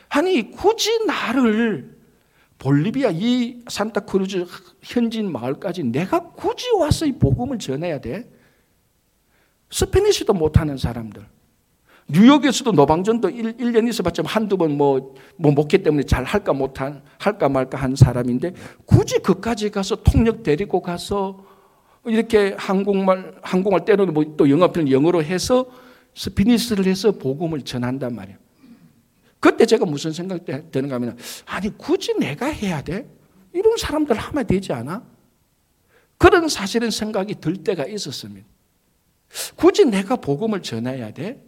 아니 0.10 0.51
굳이 0.51 1.06
나를 1.06 1.96
볼리비아 2.62 3.10
이 3.12 3.63
산타크루즈 3.68 4.46
현지인 4.84 5.32
마을까지 5.32 5.84
내가 5.84 6.20
굳이 6.34 6.70
와서 6.77 7.08
이 7.08 7.12
복음을 7.12 7.58
전해야 7.58 8.00
돼? 8.00 8.30
스페니시도 9.72 10.34
못하는 10.34 10.77
사람들. 10.77 11.25
뉴욕에서도 12.08 12.72
노방전도 12.74 13.30
1, 13.32 13.58
1년 13.58 13.89
있어봤자 13.89 14.22
한두 14.25 14.58
번 14.58 14.77
뭐, 14.77 15.15
뭐 15.38 15.51
목회 15.51 15.80
때문에 15.80 16.03
잘 16.03 16.24
할까 16.24 16.53
못한, 16.53 17.01
할까 17.18 17.50
말까 17.50 17.80
한 17.80 17.96
사람인데 17.96 18.53
굳이 18.86 19.18
그까지 19.18 19.72
가서 19.72 20.03
통역 20.03 20.44
데리고 20.44 20.82
가서 20.84 21.44
이렇게 22.06 22.56
한국말, 22.60 23.39
한국말 23.41 23.86
때로는 23.86 24.13
뭐 24.13 24.24
또 24.38 24.48
영어 24.51 24.72
표현 24.72 24.91
영어로 24.91 25.24
해서 25.24 25.65
스피니스를 26.13 26.86
해서 26.86 27.12
복음을 27.12 27.62
전한단 27.62 28.13
말이에요. 28.13 28.38
그때 29.41 29.65
제가 29.65 29.86
무슨 29.86 30.13
생각이 30.13 30.45
드는가 30.71 30.95
하면, 30.95 31.17
아니, 31.45 31.75
굳이 31.77 32.13
내가 32.13 32.45
해야 32.45 32.81
돼? 32.81 33.10
이런 33.51 33.75
사람들 33.75 34.15
하면 34.15 34.48
되지 34.48 34.71
않아? 34.71 35.03
그런 36.17 36.48
사실은 36.48 36.91
생각이 36.91 37.36
들 37.41 37.57
때가 37.57 37.86
있었습니다. 37.88 38.48
굳이 39.55 39.83
내가 39.86 40.15
복음을 40.15 40.62
전해야 40.62 41.12
돼? 41.12 41.43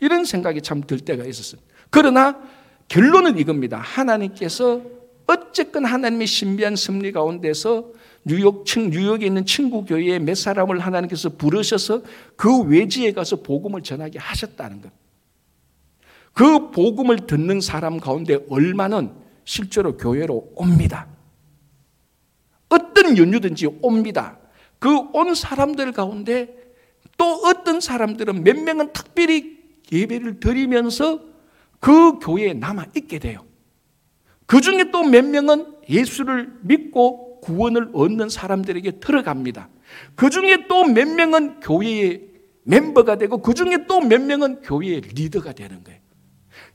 이런 0.00 0.24
생각이 0.24 0.62
참 0.62 0.80
들 0.80 0.98
때가 1.00 1.24
있었습니다. 1.24 1.68
그러나 1.90 2.40
결론은 2.88 3.38
이겁니다. 3.38 3.76
하나님께서 3.78 4.82
어쨌건 5.26 5.84
하나님의 5.84 6.26
신비한 6.26 6.74
섭리 6.74 7.12
가운데서 7.12 7.92
뉴욕, 8.24 8.64
뉴욕에 8.66 9.26
있는 9.26 9.44
친구 9.44 9.84
교회에 9.84 10.18
몇 10.18 10.34
사람을 10.36 10.80
하나님께서 10.80 11.28
부르셔서 11.28 12.02
그 12.36 12.62
외지에 12.62 13.12
가서 13.12 13.36
복음을 13.36 13.82
전하게 13.82 14.18
하셨다는 14.18 14.80
것. 14.82 14.90
그 16.40 16.70
복음을 16.70 17.26
듣는 17.26 17.60
사람 17.60 18.00
가운데 18.00 18.38
얼마는 18.48 19.12
실제로 19.44 19.98
교회로 19.98 20.52
옵니다. 20.56 21.06
어떤 22.70 23.18
연유든지 23.18 23.66
옵니다. 23.82 24.38
그 24.78 24.88
온 25.12 25.34
사람들 25.34 25.92
가운데 25.92 26.56
또 27.18 27.26
어떤 27.44 27.82
사람들은 27.82 28.42
몇 28.42 28.56
명은 28.58 28.94
특별히 28.94 29.58
예배를 29.92 30.40
드리면서 30.40 31.20
그 31.78 32.18
교회에 32.20 32.54
남아 32.54 32.86
있게 32.96 33.18
돼요. 33.18 33.44
그 34.46 34.62
중에 34.62 34.90
또 34.90 35.02
몇 35.02 35.22
명은 35.26 35.66
예수를 35.90 36.54
믿고 36.62 37.40
구원을 37.42 37.90
얻는 37.92 38.30
사람들에게 38.30 38.92
들어갑니다. 38.92 39.68
그 40.14 40.30
중에 40.30 40.66
또 40.68 40.84
몇 40.84 41.06
명은 41.06 41.60
교회의 41.60 42.30
멤버가 42.62 43.16
되고 43.18 43.42
그 43.42 43.52
중에 43.52 43.84
또 43.86 44.00
몇 44.00 44.22
명은 44.22 44.62
교회의 44.62 45.02
리더가 45.02 45.52
되는 45.52 45.84
거예요. 45.84 45.99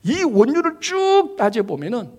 이 0.06 0.22
원유를 0.22 0.80
쭉 0.80 1.34
따져보면은 1.36 2.12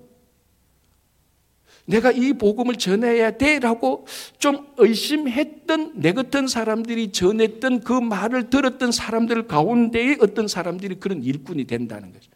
내가 1.85 2.11
이 2.11 2.33
복음을 2.33 2.75
전해야 2.75 3.37
돼라고 3.37 4.05
좀 4.39 4.67
의심했던 4.75 5.93
내 6.01 6.11
같은 6.11 6.47
사람들이 6.47 7.13
전했던 7.13 7.79
그 7.81 7.93
말을 7.93 8.49
들었던 8.49 8.91
사람들 8.91 9.47
가운데에 9.47 10.17
어떤 10.19 10.49
사람들이 10.49 10.95
그런 10.95 11.23
일꾼이 11.23 11.63
된다는 11.63 12.11
거죠. 12.11 12.29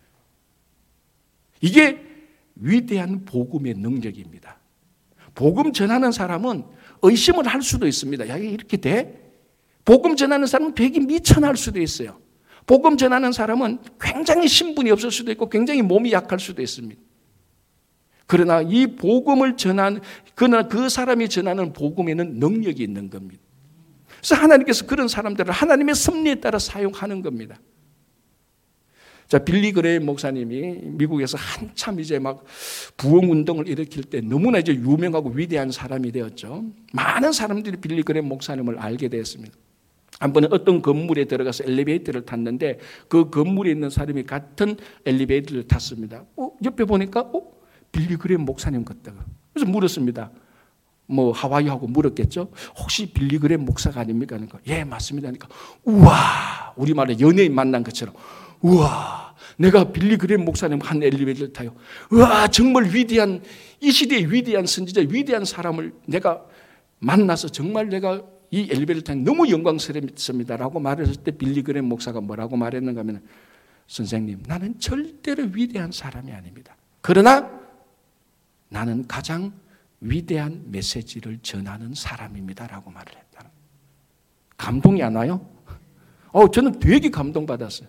이게 1.60 2.02
위대한 2.56 3.26
복음의 3.26 3.74
능력입니다. 3.74 4.58
복음 5.36 5.74
전하는 5.74 6.14
사람은 6.14 6.64
의심을 7.02 7.46
할 7.48 7.62
수도 7.62 7.88
있습니다. 7.88 8.30
야, 8.30 8.38
이렇게 8.38 8.78
돼? 8.78 9.34
복음 9.84 10.16
전하는 10.16 10.48
사람은 10.48 10.76
되게 10.76 11.02
미천할 11.02 11.58
수도 11.58 11.82
있어요. 11.82 12.21
복음 12.66 12.98
전하는 12.98 13.32
사람은 13.32 13.80
굉장히 14.00 14.48
신분이 14.48 14.92
없을 14.92 15.12
수도 15.12 15.32
있고 15.32 15.50
굉장히 15.50 15.82
몸이 15.82 16.12
약할 16.12 16.40
수도 16.40 16.62
있습니다. 16.62 17.02
그러나 18.28 18.62
이 18.62 18.88
복음을 18.96 19.58
전한 19.58 20.00
그러나 20.36 20.68
그 20.68 20.88
사람이 20.88 21.28
전하는 21.28 21.74
복음에는 21.74 22.36
능력이 22.40 22.82
있는 22.82 23.10
겁니다. 23.10 23.44
그래서 24.18 24.36
하나님께서 24.36 24.86
그런 24.86 25.08
사람들을 25.08 25.52
하나님의 25.52 25.96
섭리에 25.96 26.36
따라 26.36 26.60
사용하는 26.60 27.22
겁니다. 27.22 27.60
자, 29.28 29.40
빌리 29.40 29.72
그레이 29.72 30.00
목사님이 30.00 30.80
미국에서 30.84 31.38
한참 31.38 32.00
이제 32.00 32.20
막 32.20 32.44
부흥 32.98 33.32
운동을 33.32 33.68
일으킬 33.68 34.04
때 34.04 34.20
너무나 34.20 34.60
이제 34.60 34.74
유명하고 34.74 35.30
위대한 35.30 35.72
사람이 35.72 36.12
되었죠. 36.12 36.66
많은 36.94 37.32
사람들이 37.32 37.78
빌리 37.78 38.04
그레이엄 38.04 38.22
목사님을 38.22 38.78
알게 38.78 39.08
되었습니다. 39.08 39.56
한번은 40.22 40.48
어떤 40.52 40.84
건물에 40.84 41.26
들어가서 41.26 41.64
엘리베이터를 41.66 42.26
탔는데 42.26 42.78
그 43.08 43.32
건물에 43.32 43.72
있는 43.72 43.90
사람이 43.90 44.24
같은 44.24 44.78
엘리베이터를 45.04 45.68
탔습니다. 45.68 46.26
어, 46.38 46.52
옆에 46.64 46.86
보니까 46.86 47.22
어, 47.22 47.42
빌리 47.92 48.16
그레이엄 48.18 48.38
목사님 48.38 48.86
같다가. 48.86 49.26
그래서 49.52 49.70
물었습니다. 49.70 50.30
뭐 51.08 51.32
하와이하고 51.32 51.88
물었겠죠. 51.88 52.52
혹시 52.78 53.08
빌리 53.12 53.31
그레이엄 53.31 53.66
목사가 53.66 54.02
아닙니까? 54.02 54.38
그러니까 54.38 54.60
예 54.68 54.84
맞습니다. 54.84 55.30
그러니까 55.32 55.50
우와 55.86 56.74
우리 56.78 56.94
말에 56.94 57.18
연예인 57.20 57.56
만난 57.56 57.84
것처럼 57.84 58.14
우와 58.62 59.34
내가 59.58 59.92
빌리그램 59.92 60.46
목사님 60.46 60.80
한 60.82 61.02
엘리베이터를 61.02 61.52
타요. 61.52 61.74
우와 62.12 62.48
정말 62.50 62.86
위대한 62.94 63.42
이 63.82 63.92
시대의 63.92 64.32
위대한 64.32 64.68
선지자 64.68 65.02
위대한 65.10 65.46
사람을 65.46 65.94
내가 66.06 66.46
만나서 67.00 67.50
정말 67.50 67.90
내가 67.90 68.22
이 68.52 68.64
엘리베이터를 68.64 69.02
타니 69.02 69.22
너무 69.24 69.50
영광스럽습니다라고 69.50 70.80
말했을 70.80 71.16
때 71.16 71.32
빌리그램 71.32 71.86
목사가 71.86 72.20
뭐라고 72.20 72.58
말했는가 72.58 73.00
하면 73.00 73.24
선생님 73.88 74.44
나는 74.46 74.78
절대로 74.80 75.44
위대한 75.54 75.92
사람이 75.92 76.32
아닙니다. 76.32 76.76
그러나 77.00 77.50
나는 78.70 79.08
가장 79.08 79.54
위대한 80.02 80.64
메시지를 80.68 81.40
전하는 81.42 81.94
사람입니다라고 81.94 82.92
말을 82.92 83.14
했다는 83.16 83.52
감동이 84.58 85.02
안 85.02 85.16
와요? 85.16 85.50
어, 86.32 86.50
저는 86.50 86.80
되게 86.80 87.10
감동받았어요. 87.10 87.88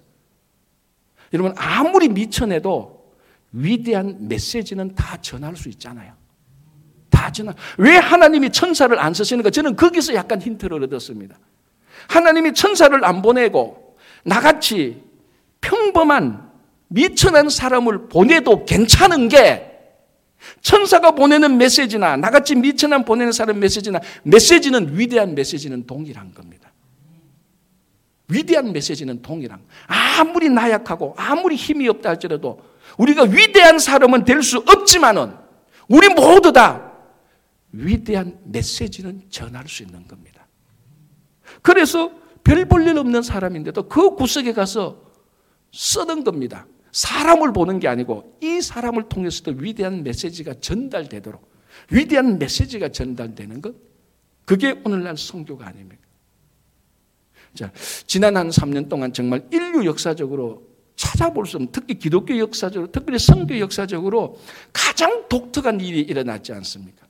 여러분, 1.33 1.55
아무리 1.57 2.09
미쳐내도 2.09 3.13
위대한 3.53 4.29
메시지는 4.29 4.95
다 4.95 5.17
전할 5.21 5.57
수 5.57 5.69
있잖아요. 5.71 6.15
다 7.23 7.31
전할. 7.31 7.55
왜 7.79 7.97
하나님이 7.97 8.51
천사를 8.51 8.99
안 8.99 9.15
쓰시는가? 9.15 9.51
저는 9.51 9.77
거기서 9.77 10.15
약간 10.15 10.41
힌트를 10.41 10.83
얻었습니다. 10.83 11.39
하나님이 12.09 12.53
천사를 12.53 13.05
안 13.05 13.23
보내고 13.23 13.97
나같이 14.25 15.05
평범한 15.61 16.51
미천한 16.89 17.49
사람을 17.49 18.09
보내도 18.09 18.65
괜찮은 18.65 19.29
게 19.29 19.69
천사가 20.61 21.13
보내는 21.13 21.57
메시지나 21.59 22.17
나같이 22.17 22.57
미천한 22.57 23.05
보내는 23.05 23.31
사람 23.31 23.61
메시지나 23.61 24.01
메시지는 24.25 24.99
위대한 24.99 25.37
메시지는 25.37 25.87
동일한 25.87 26.35
겁니다. 26.35 26.73
위대한 28.29 28.73
메시지는 28.73 29.23
동일한. 29.23 29.61
아무리 29.87 30.51
나약하고 30.51 31.15
아무리 31.17 31.55
힘이 31.55 31.89
없다 31.89 32.09
할지라도 32.09 32.61
우리가 32.99 33.23
위대한 33.25 33.79
사람은 33.79 34.25
될 34.25 34.43
수 34.43 34.59
없지만은 34.67 35.35
우리 35.87 36.09
모두 36.09 36.53
다 36.53 36.92
위대한 37.73 38.39
메시지는 38.45 39.23
전할 39.31 39.67
수 39.69 39.83
있는 39.83 40.07
겁니다. 40.07 40.47
그래서 41.63 42.13
별 42.45 42.65
볼 42.67 42.87
일 42.87 42.99
없는 42.99 43.23
사람인데도 43.23 43.89
그 43.89 44.15
구석에 44.17 44.53
가서 44.53 45.11
쓰는 45.73 46.25
겁니다. 46.25 46.67
사람을 46.93 47.53
보는 47.53 47.79
게 47.81 47.89
아니고 47.89 48.37
이 48.43 48.61
사람을 48.61 49.09
통해서도 49.09 49.53
위대한 49.59 50.03
메시지가 50.03 50.55
전달되도록 50.61 51.51
위대한 51.91 52.39
메시지가 52.39 52.91
전달되는 52.91 53.63
것 53.63 53.75
그게 54.45 54.79
오늘날 54.85 55.17
성교가 55.17 55.67
아닙니까? 55.69 56.03
자, 57.55 57.73
지난 58.07 58.37
한 58.37 58.49
3년 58.51 58.89
동안 58.89 59.13
정말 59.13 59.47
인류 59.53 59.85
역사적으로 59.87 60.67
찾아볼 60.97 61.47
수 61.47 61.57
없는 61.57 61.73
특히 61.73 61.95
기독교 61.95 62.37
역사적으로 62.39 62.91
특별히 62.91 63.19
성교 63.19 63.59
역사적으로 63.61 64.39
가장 64.73 65.29
독특한 65.29 65.81
일이 65.81 66.01
일어났지 66.01 66.53
않습니까? 66.53 67.07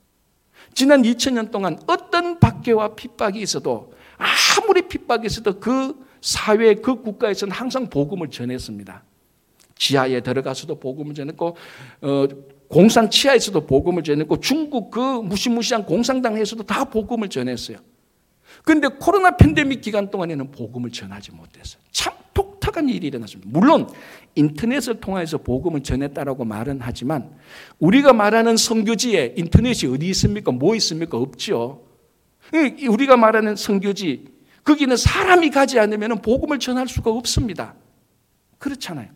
지난 0.73 1.01
2000년 1.01 1.51
동안 1.51 1.77
어떤 1.87 2.39
박해와 2.39 2.95
핍박이 2.95 3.39
있어도 3.41 3.93
아무리 4.17 4.87
핍박이 4.87 5.25
있어도 5.27 5.59
그 5.59 5.95
사회 6.21 6.75
그 6.75 7.01
국가에서는 7.01 7.53
항상 7.53 7.89
복음을 7.89 8.29
전했습니다. 8.29 9.03
지하에 9.75 10.21
들어가서도 10.21 10.79
복음을 10.79 11.13
전했고 11.13 11.57
어, 12.01 12.27
공산 12.67 13.09
치하에서도 13.09 13.65
복음을 13.67 14.03
전했고 14.03 14.39
중국 14.39 14.89
그 14.89 14.99
무시무시한 14.99 15.85
공산당에서도 15.85 16.63
다 16.63 16.85
복음을 16.85 17.29
전했어요. 17.29 17.77
그런데 18.63 18.87
코로나 18.87 19.35
팬데믹 19.35 19.81
기간 19.81 20.09
동안에는 20.09 20.51
복음을 20.51 20.91
전하지 20.91 21.31
못했어요. 21.31 21.81
참 21.91 22.13
독특한 22.33 22.87
일이 22.89 23.07
일어났습니다. 23.07 23.49
물론 23.51 23.87
인터넷을 24.35 24.99
통해서 24.99 25.37
복음을 25.37 25.83
전했다라고 25.83 26.45
말은 26.45 26.79
하지만 26.81 27.31
우리가 27.79 28.13
말하는 28.13 28.57
성교지에 28.57 29.35
인터넷이 29.37 29.91
어디 29.91 30.07
있습니까? 30.09 30.51
뭐 30.51 30.75
있습니까? 30.75 31.17
없죠. 31.17 31.85
우리가 32.87 33.17
말하는 33.17 33.55
성교지 33.55 34.25
거기는 34.63 34.95
사람이 34.95 35.49
가지 35.49 35.79
않으면 35.79 36.21
복음을 36.21 36.59
전할 36.59 36.87
수가 36.87 37.11
없습니다. 37.11 37.75
그렇잖아요. 38.57 39.09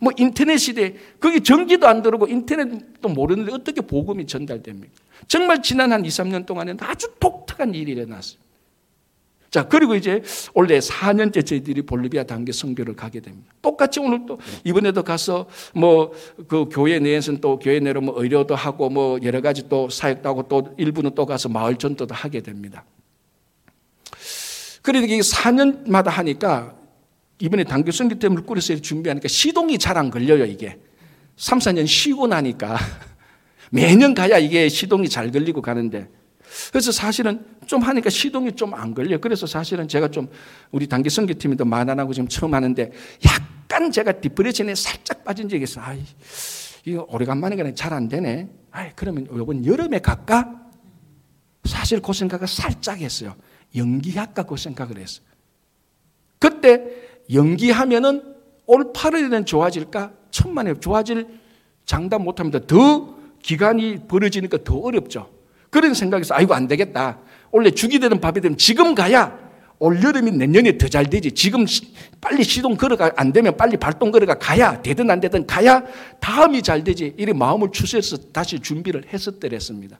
뭐 0.00 0.12
인터넷 0.16 0.56
시대 0.56 0.94
거기 1.18 1.42
전기도 1.42 1.86
안 1.86 2.02
들어오고 2.02 2.26
인터넷도 2.28 3.08
모르는데 3.08 3.52
어떻게 3.52 3.80
복음이 3.80 4.26
전달됩니까? 4.26 4.92
정말 5.28 5.62
지난 5.62 5.92
한 5.92 6.04
2, 6.04 6.08
3년 6.08 6.46
동안에 6.46 6.74
아주 6.80 7.08
독특한 7.20 7.74
일이 7.74 7.92
일어났어요. 7.92 8.40
자, 9.50 9.66
그리고 9.66 9.96
이제 9.96 10.22
원래 10.54 10.78
4년째 10.78 11.44
저희들이 11.44 11.82
볼리비아 11.82 12.22
단계 12.22 12.52
선교를 12.52 12.94
가게 12.94 13.18
됩니다. 13.20 13.52
똑같이 13.60 13.98
오늘 13.98 14.24
또 14.26 14.38
이번에도 14.64 15.02
가서 15.02 15.46
뭐 15.74 16.12
그 16.48 16.66
교회 16.70 16.98
내에서는 16.98 17.40
또 17.40 17.58
교회 17.58 17.80
내로 17.80 18.00
뭐 18.00 18.14
의료도 18.20 18.54
하고 18.54 18.88
뭐 18.88 19.18
여러 19.22 19.40
가지 19.40 19.68
또 19.68 19.88
사역도 19.88 20.28
하고 20.28 20.42
또 20.48 20.74
일부는 20.78 21.14
또 21.14 21.26
가서 21.26 21.48
마을 21.48 21.76
전도도 21.76 22.14
하게 22.14 22.40
됩니다. 22.40 22.84
그러니까 24.82 25.12
이게 25.12 25.20
4년마다 25.22 26.06
하니까 26.08 26.74
이번에 27.38 27.64
단교 27.64 27.90
선교 27.90 28.18
때문에 28.18 28.42
꾸려서 28.42 28.76
준비하니까 28.76 29.28
시동이 29.28 29.78
잘 29.78 29.96
안 29.96 30.10
걸려요, 30.10 30.44
이게. 30.44 30.78
3, 31.36 31.58
4년 31.58 31.86
쉬고 31.86 32.26
나니까. 32.26 32.76
매년 33.70 34.14
가야 34.14 34.38
이게 34.38 34.68
시동이 34.68 35.08
잘 35.08 35.30
걸리고 35.30 35.62
가는데. 35.62 36.08
그래서 36.72 36.92
사실은 36.92 37.44
좀 37.66 37.82
하니까 37.82 38.10
시동이 38.10 38.52
좀 38.52 38.74
안 38.74 38.94
걸려. 38.94 39.18
그래서 39.18 39.46
사실은 39.46 39.88
제가 39.88 40.08
좀 40.08 40.28
우리 40.70 40.86
단기 40.86 41.10
선교팀도 41.10 41.64
만안하고 41.64 42.12
지금 42.12 42.28
처음 42.28 42.54
하는데 42.54 42.90
약간 43.26 43.90
제가 43.90 44.12
디프레션에 44.20 44.74
살짝 44.74 45.24
빠진 45.24 45.48
적이 45.48 45.64
있어. 45.64 45.80
아이, 45.80 46.02
이거 46.84 47.06
오래간만에 47.08 47.56
가니 47.56 47.74
잘안 47.74 48.08
되네. 48.08 48.48
아이, 48.70 48.90
그러면 48.96 49.26
이번 49.32 49.64
여름에 49.66 49.98
갈까? 49.98 50.60
사실 51.64 52.00
그 52.00 52.12
생각을 52.12 52.46
살짝 52.48 52.98
했어요. 53.00 53.34
연기할까 53.76 54.44
그 54.44 54.56
생각을 54.56 54.98
했어요. 54.98 55.24
그때 56.38 56.84
연기하면은 57.32 58.34
올 58.66 58.92
8월에는 58.92 59.46
좋아질까? 59.46 60.12
천만에 60.30 60.74
좋아질 60.74 61.26
장담 61.84 62.22
못합니다. 62.24 62.60
더 62.66 63.16
기간이 63.42 64.06
벌어지니까 64.06 64.58
더 64.64 64.76
어렵죠. 64.78 65.30
그런 65.70 65.94
생각에서 65.94 66.34
아이고 66.34 66.54
안 66.54 66.66
되겠다. 66.68 67.18
원래 67.50 67.70
죽이 67.70 67.98
되는 67.98 68.20
밥이 68.20 68.40
되면 68.40 68.56
지금 68.58 68.94
가야 68.94 69.38
올 69.78 70.02
여름이 70.02 70.32
내년에 70.32 70.76
더 70.76 70.88
잘 70.88 71.06
되지. 71.08 71.32
지금 71.32 71.64
빨리 72.20 72.44
시동 72.44 72.76
걸어가 72.76 73.12
안 73.16 73.32
되면 73.32 73.56
빨리 73.56 73.76
발동 73.76 74.10
걸어가 74.10 74.34
가야 74.34 74.82
되든 74.82 75.10
안 75.10 75.20
되든 75.20 75.46
가야 75.46 75.82
다음이 76.20 76.62
잘 76.62 76.84
되지. 76.84 77.14
이런 77.16 77.38
마음을 77.38 77.70
추스해서 77.72 78.18
다시 78.32 78.60
준비를 78.60 79.04
했었더랬습니다. 79.12 79.98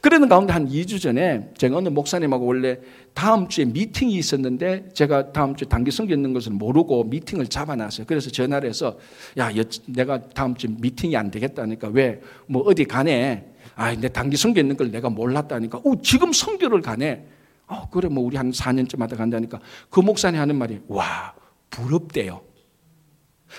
그러는 0.00 0.28
가운데 0.28 0.52
한 0.52 0.68
2주 0.68 1.00
전에 1.00 1.48
제가 1.56 1.78
어느 1.78 1.88
목사님하고 1.88 2.46
원래 2.46 2.78
다음 3.12 3.48
주에 3.48 3.64
미팅이 3.64 4.14
있었는데 4.14 4.90
제가 4.92 5.32
다음 5.32 5.56
주에 5.56 5.66
단기 5.68 5.90
성교 5.90 6.12
있는 6.12 6.32
것을 6.32 6.52
모르고 6.52 7.04
미팅을 7.04 7.46
잡아놨어요. 7.48 8.06
그래서 8.06 8.30
전화를 8.30 8.68
해서 8.68 8.98
야, 9.38 9.50
내가 9.86 10.20
다음 10.30 10.54
주에 10.54 10.70
미팅이 10.78 11.16
안 11.16 11.30
되겠다니까 11.30 11.88
왜? 11.88 12.20
뭐 12.46 12.62
어디 12.62 12.84
가네? 12.84 13.53
아, 13.76 13.94
내 13.94 14.08
단기 14.08 14.36
성교 14.36 14.60
있는 14.60 14.76
걸 14.76 14.90
내가 14.90 15.08
몰랐다니까. 15.10 15.78
어, 15.78 16.02
지금 16.02 16.32
성교를 16.32 16.80
가네. 16.80 17.26
어, 17.66 17.88
그래, 17.90 18.08
뭐 18.08 18.24
우리 18.24 18.36
한 18.36 18.50
4년쯤 18.50 18.98
하 19.00 19.06
간다니까. 19.06 19.58
그 19.90 20.00
목사님 20.00 20.40
하는 20.40 20.56
말이 20.56 20.80
와, 20.88 21.34
부럽대요. 21.70 22.42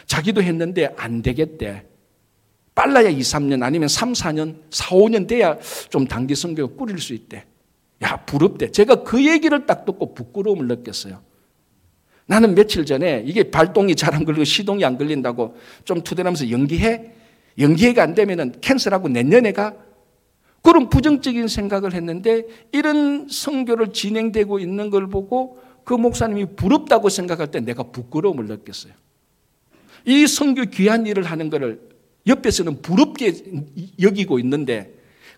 자기도 0.06 0.42
했는데 0.42 0.94
안 0.98 1.22
되겠대. 1.22 1.86
빨라야 2.76 3.10
2, 3.10 3.20
3년 3.20 3.64
아니면 3.64 3.88
3, 3.88 4.14
4년, 4.14 4.62
4, 4.70 4.96
5년 4.96 5.28
돼야 5.28 5.58
좀 5.90 6.06
단기 6.06 6.36
성교가 6.36 6.76
꾸릴 6.76 7.00
수 7.00 7.14
있대. 7.14 7.46
야, 8.04 8.18
부럽대. 8.26 8.72
제가 8.72 9.04
그 9.04 9.26
얘기를 9.26 9.66
딱 9.66 9.86
듣고 9.86 10.14
부끄러움을 10.14 10.68
느꼈어요. 10.68 11.22
나는 12.28 12.56
며칠 12.56 12.86
전에 12.86 13.24
이게 13.26 13.50
발동이 13.50 13.96
잘 13.96 14.14
안 14.14 14.26
걸리고 14.26 14.44
시동이 14.44 14.84
안 14.84 14.98
걸린다고 14.98 15.56
좀 15.86 16.02
투대하면서 16.02 16.50
연기해? 16.50 17.12
연기해가 17.58 18.04
안 18.04 18.14
되면은 18.16 18.56
캔슬하고 18.62 19.08
내년에 19.08 19.52
가? 19.54 19.74
그런 20.66 20.90
부정적인 20.90 21.48
생각을 21.48 21.94
했는데 21.94 22.44
이런 22.72 23.28
성교를 23.30 23.94
진행되고 23.94 24.58
있는 24.58 24.90
걸 24.90 25.06
보고 25.06 25.60
그 25.84 25.94
목사님이 25.94 26.56
부럽다고 26.56 27.10
생각할 27.10 27.52
때 27.52 27.60
내가 27.60 27.84
부끄러움을 27.84 28.46
느꼈어요. 28.48 28.92
이 30.06 30.26
성교 30.26 30.66
귀한 30.72 31.06
일을 31.06 31.24
하는 31.24 31.52
것을 31.52 31.88
옆에서는 32.26 32.82
부럽게 32.82 33.44
여기고 34.02 34.40
있는데 34.40 34.92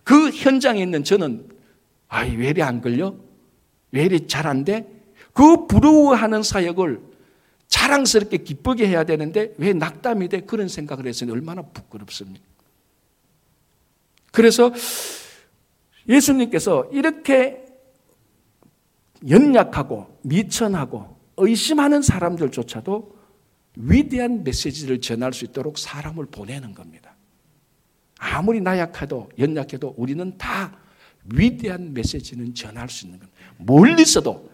그 0.05 0.29
현장에 0.29 0.81
있는 0.81 1.03
저는 1.03 1.49
아이 2.07 2.33
왜 2.37 2.51
이리 2.51 2.61
안 2.61 2.79
걸려? 2.79 3.13
왜 3.91 4.05
이리 4.05 4.27
잘안 4.27 4.63
돼? 4.63 4.87
그 5.33 5.67
부러워하는 5.67 6.41
사역을 6.41 7.01
자랑스럽게 7.67 8.37
기쁘게 8.37 8.87
해야 8.87 9.03
되는데 9.03 9.53
왜 9.57 9.73
낙담이 9.73 10.29
돼? 10.29 10.39
그런 10.39 10.69
생각을 10.69 11.05
했으니 11.05 11.33
얼마나 11.33 11.63
부끄럽습니까? 11.63 12.39
그래서 14.31 14.71
예수님께서 16.07 16.89
이렇게 16.91 17.65
연약하고 19.27 20.19
미천하고 20.23 21.17
의심하는 21.37 22.01
사람들조차도 22.01 23.17
위대한 23.77 24.43
메시지를 24.43 25.01
전할 25.01 25.33
수 25.33 25.45
있도록 25.45 25.77
사람을 25.77 26.27
보내는 26.27 26.73
겁니다. 26.73 27.15
아무리 28.17 28.61
나약해도 28.61 29.29
연약해도 29.37 29.93
우리는 29.97 30.37
다 30.37 30.77
위대한 31.25 31.93
메시지는 31.93 32.55
전할 32.55 32.89
수 32.89 33.05
있는 33.05 33.19
겁니다. 33.19 33.39
멀리서도 33.57 34.49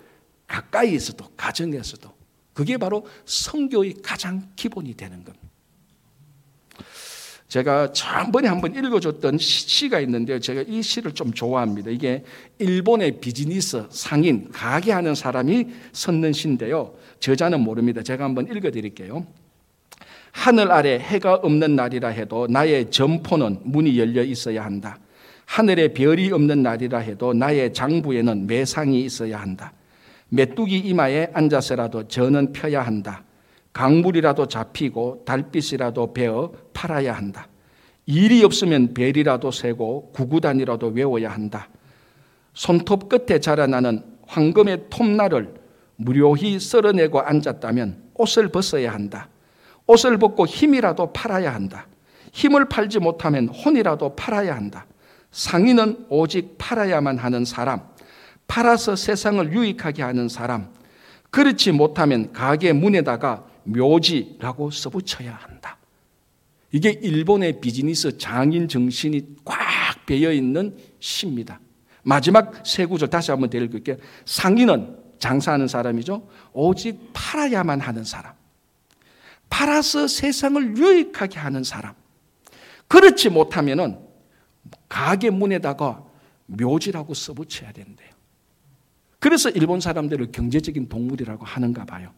가까이에서도 0.48 1.26
가정에서도 1.38 2.12
그게 2.54 2.78
바로 2.78 3.06
성교의 3.26 3.96
가장 4.04 4.52
기본이 4.56 4.94
되는 4.96 5.24
겁니다. 5.24 5.48
제가 7.54 7.92
지난번에 7.92 8.48
한번 8.48 8.74
읽어줬던 8.74 9.38
시가 9.38 10.00
있는데요. 10.00 10.40
제가 10.40 10.64
이 10.68 10.82
시를 10.82 11.12
좀 11.12 11.32
좋아합니다. 11.32 11.92
이게 11.92 12.24
일본의 12.58 13.20
비즈니스 13.20 13.86
상인, 13.92 14.50
가게하는 14.52 15.14
사람이 15.14 15.68
썼는 15.92 16.34
시인데요. 16.34 16.96
저자는 17.20 17.60
모릅니다. 17.60 18.02
제가 18.02 18.24
한번 18.24 18.48
읽어드릴게요. 18.48 19.28
하늘 20.32 20.72
아래 20.72 20.98
해가 20.98 21.36
없는 21.36 21.76
날이라 21.76 22.08
해도 22.08 22.48
나의 22.48 22.90
점포는 22.90 23.60
문이 23.66 24.00
열려 24.00 24.24
있어야 24.24 24.66
한다. 24.66 24.98
하늘에 25.46 25.90
별이 25.90 26.32
없는 26.32 26.64
날이라 26.64 26.98
해도 26.98 27.36
나의 27.36 27.72
장부에는 27.72 28.48
매상이 28.48 29.00
있어야 29.02 29.40
한다. 29.40 29.74
메뚜기 30.30 30.80
이마에 30.80 31.30
앉아서라도 31.34 32.08
저는 32.08 32.52
펴야 32.52 32.82
한다. 32.82 33.24
강물이라도 33.74 34.48
잡히고 34.48 35.24
달빛이라도 35.26 36.14
베어 36.14 36.54
팔아야 36.74 37.14
한다. 37.14 37.48
일이 38.06 38.44
없으면 38.44 38.94
벨이라도 38.94 39.52
세고 39.52 40.12
구구단이라도 40.14 40.88
외워야 40.88 41.32
한다. 41.32 41.70
손톱 42.54 43.10
끝에 43.10 43.40
자라나는 43.40 44.04
황금의 44.28 44.86
톱날을 44.90 45.56
무료히 45.96 46.60
썰어내고 46.60 47.22
앉았다면 47.22 48.12
옷을 48.16 48.50
벗어야 48.50 48.94
한다. 48.94 49.30
옷을 49.88 50.18
벗고 50.18 50.46
힘이라도 50.46 51.12
팔아야 51.14 51.54
한다. 51.54 51.88
힘을 52.32 52.66
팔지 52.66 53.00
못하면 53.00 53.48
혼이라도 53.48 54.16
팔아야 54.16 54.56
한다. 54.56 54.86
상인은 55.32 56.06
오직 56.10 56.58
팔아야만 56.58 57.18
하는 57.18 57.44
사람, 57.44 57.82
팔아서 58.48 58.96
세상을 58.96 59.52
유익하게 59.52 60.04
하는 60.04 60.30
사람, 60.30 60.70
그렇지 61.32 61.72
못하면 61.72 62.32
가게 62.32 62.72
문에다가 62.72 63.46
묘지라고 63.64 64.72
써붙여야 64.72 65.34
한다. 65.34 65.78
이게 66.72 66.90
일본의 66.90 67.62
비즈니스 67.62 68.18
장인 68.18 68.68
정신이 68.68 69.38
꽉 69.46 69.58
배어 70.06 70.32
있는 70.32 70.76
시입니다. 71.00 71.60
마지막 72.04 72.66
세 72.66 72.86
구절 72.86 73.10
다시 73.10 73.32
한번 73.32 73.50
읽을게요. 73.54 73.98
상인은 74.26 74.98
장사하는 75.20 75.68
사람이죠. 75.68 76.28
오직 76.52 77.12
팔아야만 77.14 77.80
하는 77.80 78.04
사람. 78.04 78.34
팔아서 79.50 80.08
세상을 80.08 80.78
유익하게 80.78 81.40
하는 81.40 81.64
사람. 81.64 81.94
그렇지 82.88 83.30
못하면은 83.30 84.00
가게 84.90 85.30
문에다가 85.30 86.04
묘지라고 86.48 87.14
써붙여야 87.14 87.72
된대요. 87.72 88.10
그래서 89.20 89.50
일본 89.50 89.80
사람들을 89.80 90.32
경제적인 90.32 90.90
동물이라고 90.90 91.46
하는가 91.46 91.86
봐요. 91.86 92.12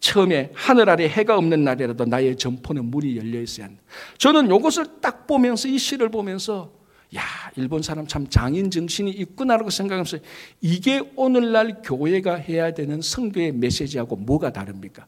처음에 0.00 0.50
하늘 0.54 0.90
아래 0.90 1.08
해가 1.08 1.36
없는 1.36 1.64
날이라도 1.64 2.04
나의 2.04 2.36
점포는 2.36 2.86
문이 2.86 3.16
열려 3.16 3.40
있어야 3.40 3.66
한다. 3.66 3.82
저는 4.18 4.46
이것을 4.46 5.00
딱 5.00 5.26
보면서 5.26 5.68
이 5.68 5.78
시를 5.78 6.10
보면서 6.10 6.72
야, 7.16 7.22
일본 7.56 7.82
사람 7.82 8.06
참 8.06 8.26
장인 8.28 8.70
정신이 8.70 9.10
있구나라고 9.10 9.70
생각하면서 9.70 10.18
이게 10.60 11.02
오늘날 11.14 11.80
교회가 11.82 12.34
해야 12.34 12.74
되는 12.74 13.00
성교의 13.00 13.52
메시지하고 13.52 14.16
뭐가 14.16 14.52
다릅니까? 14.52 15.06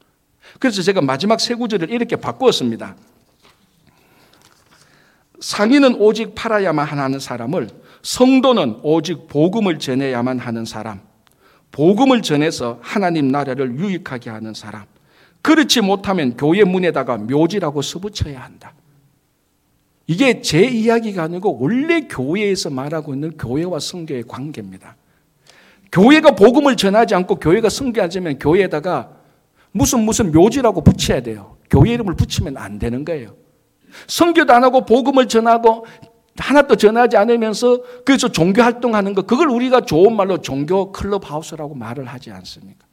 그래서 0.60 0.82
제가 0.82 1.00
마지막 1.02 1.40
세 1.40 1.54
구절을 1.54 1.90
이렇게 1.90 2.16
바꾸었습니다. 2.16 2.96
상인은 5.40 5.96
오직 5.96 6.34
팔아야만 6.34 6.86
하는 6.86 7.18
사람을 7.18 7.68
성도는 8.02 8.80
오직 8.82 9.28
복음을 9.28 9.78
전해야만 9.78 10.38
하는 10.38 10.64
사람 10.64 11.00
복음을 11.72 12.22
전해서 12.22 12.78
하나님 12.82 13.28
나라를 13.28 13.78
유익하게 13.78 14.30
하는 14.30 14.54
사람. 14.54 14.84
그렇지 15.42 15.80
못하면 15.80 16.36
교회 16.36 16.64
문에다가 16.64 17.16
묘지라고 17.16 17.82
써붙여야 17.82 18.40
한다. 18.40 18.72
이게 20.06 20.40
제 20.40 20.64
이야기가 20.64 21.24
아니고 21.24 21.58
원래 21.60 22.02
교회에서 22.08 22.70
말하고 22.70 23.14
있는 23.14 23.36
교회와 23.36 23.78
성교의 23.78 24.24
관계입니다. 24.26 24.96
교회가 25.92 26.32
복음을 26.32 26.76
전하지 26.76 27.14
않고 27.14 27.36
교회가 27.36 27.68
성교하자면 27.68 28.38
교회에다가 28.38 29.10
무슨 29.70 30.00
무슨 30.00 30.32
묘지라고 30.32 30.82
붙여야 30.82 31.20
돼요. 31.20 31.56
교회 31.70 31.92
이름을 31.92 32.14
붙이면 32.16 32.56
안 32.56 32.78
되는 32.78 33.04
거예요. 33.04 33.34
성교도 34.06 34.52
안 34.52 34.64
하고 34.64 34.84
복음을 34.84 35.28
전하고 35.28 35.86
하나도 36.38 36.76
전하지 36.76 37.16
않으면서 37.16 37.82
그래서 38.04 38.28
종교 38.28 38.62
활동하는 38.62 39.14
거 39.14 39.22
그걸 39.22 39.48
우리가 39.48 39.82
좋은 39.82 40.14
말로 40.14 40.40
종교 40.40 40.92
클럽 40.92 41.30
하우스라고 41.30 41.74
말을 41.74 42.06
하지 42.06 42.30
않습니까? 42.30 42.86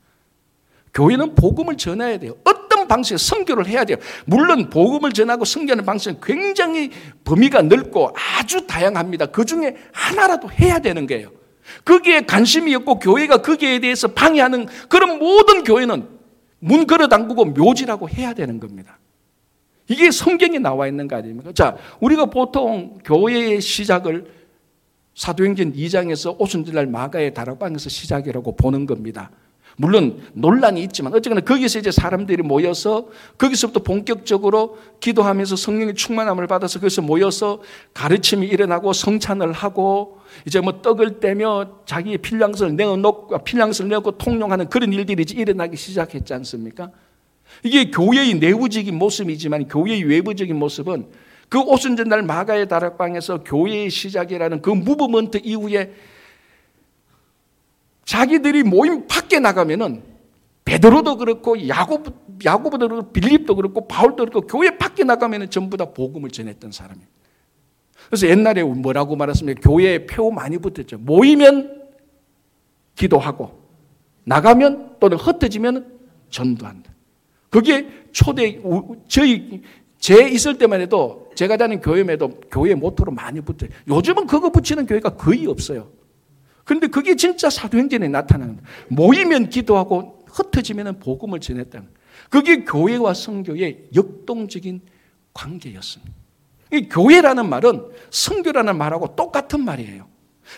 교회는 0.94 1.36
복음을 1.36 1.76
전해야 1.76 2.18
돼요. 2.18 2.36
어떤 2.46 2.88
방식의 2.88 3.20
성교를 3.20 3.68
해야 3.68 3.84
돼요. 3.84 3.98
물론 4.26 4.70
복음을 4.70 5.12
전하고 5.12 5.44
성교하는 5.44 5.86
방식은 5.86 6.22
굉장히 6.22 6.92
범위가 7.26 7.64
넓고 7.64 8.16
아주 8.40 8.66
다양합니다. 8.66 9.28
그 9.28 9.44
중에 9.46 9.76
하나라도 9.92 10.50
해야 10.52 10.80
되는 10.80 11.06
거예요. 11.06 11.32
거기에 11.84 12.22
관심이 12.22 12.74
없고 12.76 13.00
교회가 13.00 13.42
거기에 13.42 13.80
대해서 13.80 14.08
방해하는 14.08 14.68
그런 14.88 15.20
모든 15.20 15.64
교회는 15.64 16.08
문 16.60 16.88
걸어 16.88 17.08
담그고 17.08 17.46
묘지라고 17.46 18.10
해야 18.10 18.34
되는 18.34 18.60
겁니다. 18.60 18.98
이게 19.88 20.12
성경에 20.12 20.60
나와 20.60 20.88
있는 20.88 21.08
거 21.08 21.16
아닙니까? 21.16 21.52
자, 21.54 21.78
우리가 22.00 22.26
보통 22.26 22.98
교회의 23.04 23.62
시작을 23.62 24.32
사도행전 25.14 25.74
2장에서 25.74 26.36
오순절날 26.40 26.88
마가의 26.88 27.34
다락방에서 27.34 27.90
시작이라고 27.90 28.56
보는 28.56 28.86
겁니다. 28.86 29.32
물론 29.78 30.22
논란이 30.34 30.82
있지만 30.84 31.14
어쨌거나 31.14 31.42
거기서 31.42 31.80
이제 31.80 31.92
사람들이 31.92 32.44
모여서 32.44 33.10
거기서부터 33.38 33.82
본격적으로 33.84 34.78
기도하면서 35.02 35.56
성령의 35.58 35.96
충만함을 35.96 36.48
받아서 36.48 36.80
거기서 36.80 37.02
모여서 37.02 37.62
가르침이 37.94 38.48
일어나고 38.48 38.94
성찬을 38.94 39.52
하고 39.52 40.20
이제 40.46 40.62
뭐 40.62 40.82
떡을 40.82 41.20
떼며 41.20 41.82
자기의 41.86 42.20
필량서를 42.20 42.76
내어놓고 42.76 43.44
필량서를 43.44 43.90
내고 43.90 44.12
통용하는 44.12 44.70
그런 44.70 44.94
일들이 44.94 45.26
일어나기 45.34 45.76
시작했지 45.76 46.34
않습니까? 46.34 46.92
이게 47.64 47.90
교회의 47.90 48.36
내부적인 48.36 48.96
모습이지만 48.96 49.68
교회의 49.68 50.04
외부적인 50.04 50.56
모습은 50.56 51.08
그 51.50 51.60
오순절날 51.60 52.24
마가의 52.24 52.68
다락방에서 52.68 53.44
교회의 53.44 53.90
시작이라는 53.90 54.62
그 54.62 54.70
무브먼트 54.70 55.42
이후에 55.44 55.94
자기들이 58.04 58.64
모임 58.64 59.08
밖에 59.08 59.40
나가면은 59.40 60.04
베드로도 60.66 61.18
그렇고 61.18 61.68
야고브 61.68 62.40
야고보도 62.44 62.90
그렇고 62.90 63.12
빌립도 63.12 63.56
그렇고 63.56 63.88
바울도 63.88 64.26
그렇고 64.26 64.48
교회 64.48 64.78
밖에 64.78 65.04
나가면은 65.04 65.50
전부 65.50 65.78
다 65.78 65.86
복음을 65.86 66.30
전했던 66.32 66.72
사람이에요. 66.72 67.08
그래서 68.08 68.28
옛날에 68.28 68.64
뭐라고 68.64 69.16
말했습니까? 69.16 69.62
교회에 69.62 70.06
표 70.06 70.32
많이 70.32 70.58
붙었죠. 70.58 70.98
모이면 70.98 71.84
기도하고 72.96 73.64
나가면 74.24 74.98
또는 75.00 75.18
흩어지면 75.18 76.00
전도한다. 76.30 76.95
그게 77.56 77.88
초대 78.12 78.62
저희 79.08 79.62
제 79.98 80.28
있을 80.28 80.58
때만 80.58 80.82
해도 80.82 81.30
제가 81.36 81.56
다니는 81.56 81.82
교회에도 81.82 82.42
교회 82.52 82.76
모토로 82.76 83.14
많이 83.14 83.40
붙어요. 83.40 83.70
요즘은 83.88 84.28
그거 84.28 84.50
붙이는 84.50 84.86
교회가 84.86 85.12
거의 85.12 85.48
없어요. 85.48 85.90
그런데 86.66 86.88
그게 86.88 87.16
진짜 87.16 87.50
사도행전에 87.50 88.10
나타나는 88.10 88.60
모이면 88.90 89.48
기도하고 89.48 90.26
흩어지면 90.28 91.00
복음을 91.00 91.40
전했다는 91.40 91.88
그게 92.30 92.66
교회와 92.66 93.14
성교의 93.14 93.86
역동적인 93.96 94.82
관계였습니다. 95.34 96.14
이 96.74 96.90
교회라는 96.90 97.48
말은 97.48 97.86
성교라는 98.10 98.78
말하고 98.78 99.16
똑같은 99.16 99.64
말이에요. 99.64 100.10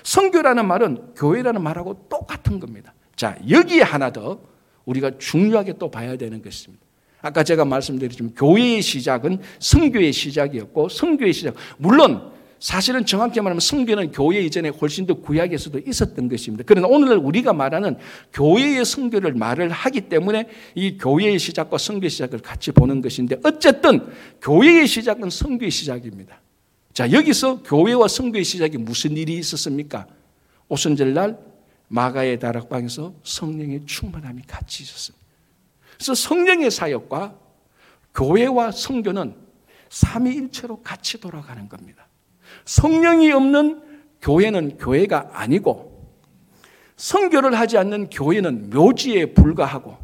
성교라는 0.02 0.66
말은 0.66 1.14
교회라는 1.14 1.62
말하고 1.62 2.08
똑같은 2.10 2.60
겁니다. 2.60 2.96
자, 3.16 3.38
여기에 3.48 3.84
하나 3.84 4.12
더 4.12 4.40
우리가 4.86 5.20
중요하게 5.20 5.78
또 5.78 5.92
봐야 5.92 6.18
되는 6.18 6.42
것입니다. 6.42 6.87
아까 7.22 7.44
제가 7.44 7.66
말씀드렸지만 7.66 8.34
교회의 8.36 8.82
시작은 8.82 9.40
성교의 9.60 10.14
시작이었고 10.14 10.90
성교의 10.90 11.34
시작 11.34 11.56
물론 11.78 12.38
사실은 12.60 13.06
정확히 13.06 13.40
말하면 13.40 13.60
성교는 13.60 14.12
교회 14.12 14.42
이전에 14.42 14.70
훨씬 14.70 15.06
더 15.06 15.14
구약에서도 15.14 15.80
있었던 15.86 16.28
것입니다. 16.28 16.64
그러나 16.66 16.88
오늘날 16.88 17.18
우리가 17.18 17.54
말하는 17.54 17.98
교회의 18.34 18.84
성교를 18.84 19.34
말을 19.34 19.70
하기 19.70 20.02
때문에 20.02 20.48
이 20.74 20.98
교회의 20.98 21.38
시작과 21.38 21.78
성교의 21.78 22.10
시작을 22.10 22.40
같이 22.40 22.72
보는 22.72 23.02
것인데 23.02 23.38
어쨌든 23.44 24.08
교회의 24.42 24.88
시작은 24.88 25.30
성교의 25.30 25.70
시작입니다. 25.70 26.42
자, 26.94 27.12
여기서 27.12 27.62
교회와 27.62 28.08
성교의 28.08 28.44
시작이 28.44 28.78
무슨 28.78 29.16
일이 29.18 29.38
있었습니까? 29.38 30.08
오순절날 30.68 31.38
마가의 31.90 32.40
다락방에서 32.40 33.14
성령의 33.24 33.84
충만함이 33.86 34.42
같이 34.48 34.84
있었습니다. 34.84 35.27
그래서 35.98 36.14
성령의 36.14 36.72
사역과 36.72 37.36
교회와 38.14 38.72
성교는 38.72 39.36
삼위일체로 39.90 40.82
같이 40.84 41.20
돌아가는 41.20 41.68
겁니다. 41.68 42.08
성령이 42.66 43.32
없는 43.32 43.82
교회는 44.22 44.78
교회가 44.78 45.32
아니고 45.34 45.98
성교를 46.96 47.58
하지 47.58 47.78
않는 47.78 48.10
교회는 48.10 48.70
묘지에 48.70 49.34
불과하고 49.34 49.98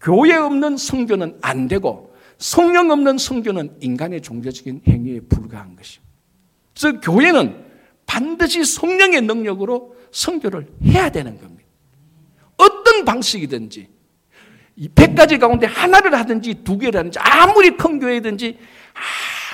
교회 0.00 0.34
없는 0.34 0.76
성교는 0.76 1.38
안 1.42 1.68
되고 1.68 2.14
성령 2.38 2.90
없는 2.90 3.18
성교는 3.18 3.78
인간의 3.80 4.20
종교적인 4.20 4.82
행위에 4.86 5.20
불과한 5.20 5.76
것입니다. 5.76 6.12
그래서 6.78 7.00
교회는 7.00 7.64
반드시 8.04 8.64
성령의 8.64 9.22
능력으로 9.22 9.96
성교를 10.12 10.68
해야 10.84 11.10
되는 11.10 11.38
겁니다. 11.40 11.68
어떤 12.56 13.04
방식이든지 13.04 13.95
이 14.76 14.88
100가지 14.88 15.40
가운데 15.40 15.66
하나를 15.66 16.14
하든지 16.14 16.62
두 16.62 16.78
개를 16.78 16.98
하든지 16.98 17.18
아무리 17.18 17.76
큰 17.76 17.98
교회든지 17.98 18.58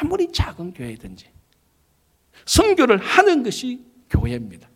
아무리 0.01 0.31
작은 0.33 0.75
교회든지 0.75 1.27
성교를 2.45 2.99
하는 2.99 3.43
것이 3.43 3.85
교회입니다. 4.11 4.69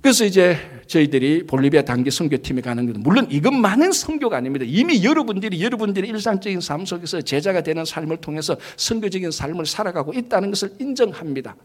그래서 0.00 0.24
이제 0.24 0.56
저희들이 0.86 1.46
볼리비아 1.46 1.82
단기 1.82 2.10
선교팀에 2.10 2.62
가는 2.62 2.86
것은 2.86 3.02
물론 3.02 3.26
이것만은 3.30 3.92
선교가 3.92 4.38
아닙니다. 4.38 4.64
이미 4.66 5.04
여러분들이 5.04 5.62
여러분들의 5.62 6.08
일상적인 6.08 6.60
삶 6.60 6.86
속에서 6.86 7.20
제자가 7.20 7.62
되는 7.62 7.84
삶을 7.84 8.18
통해서 8.18 8.56
선교적인 8.76 9.30
삶을 9.30 9.66
살아가고 9.66 10.14
있다는 10.14 10.50
것을 10.50 10.72
인정합니다. 10.78 11.56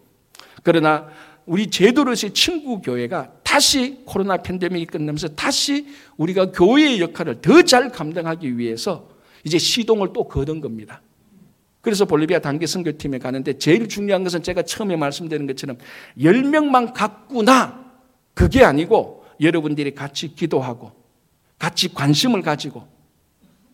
그러나 0.63 1.07
우리 1.45 1.67
제도로서의 1.67 2.33
친구 2.33 2.81
교회가 2.81 3.31
다시 3.53 3.99
코로나 4.05 4.37
팬데믹이 4.37 4.87
끝나면서 4.87 5.27
다시 5.27 5.85
우리가 6.17 6.51
교회의 6.53 6.99
역할을 7.01 7.39
더 7.41 7.61
잘 7.61 7.91
감당하기 7.91 8.57
위해서 8.57 9.07
이제 9.43 9.59
시동을 9.59 10.11
또 10.11 10.27
거둔 10.27 10.59
겁니다. 10.59 11.03
그래서 11.81 12.05
볼리비아 12.05 12.39
단기 12.39 12.65
선교팀에 12.65 13.19
가는데 13.19 13.59
제일 13.59 13.87
중요한 13.87 14.23
것은 14.23 14.41
제가 14.41 14.63
처음에 14.63 14.95
말씀드린 14.95 15.45
것처럼 15.45 15.77
10명만 16.17 16.95
갖구나 16.95 17.93
그게 18.33 18.63
아니고 18.63 19.23
여러분들이 19.39 19.93
같이 19.93 20.33
기도하고 20.33 20.91
같이 21.59 21.93
관심을 21.93 22.41
가지고 22.41 22.87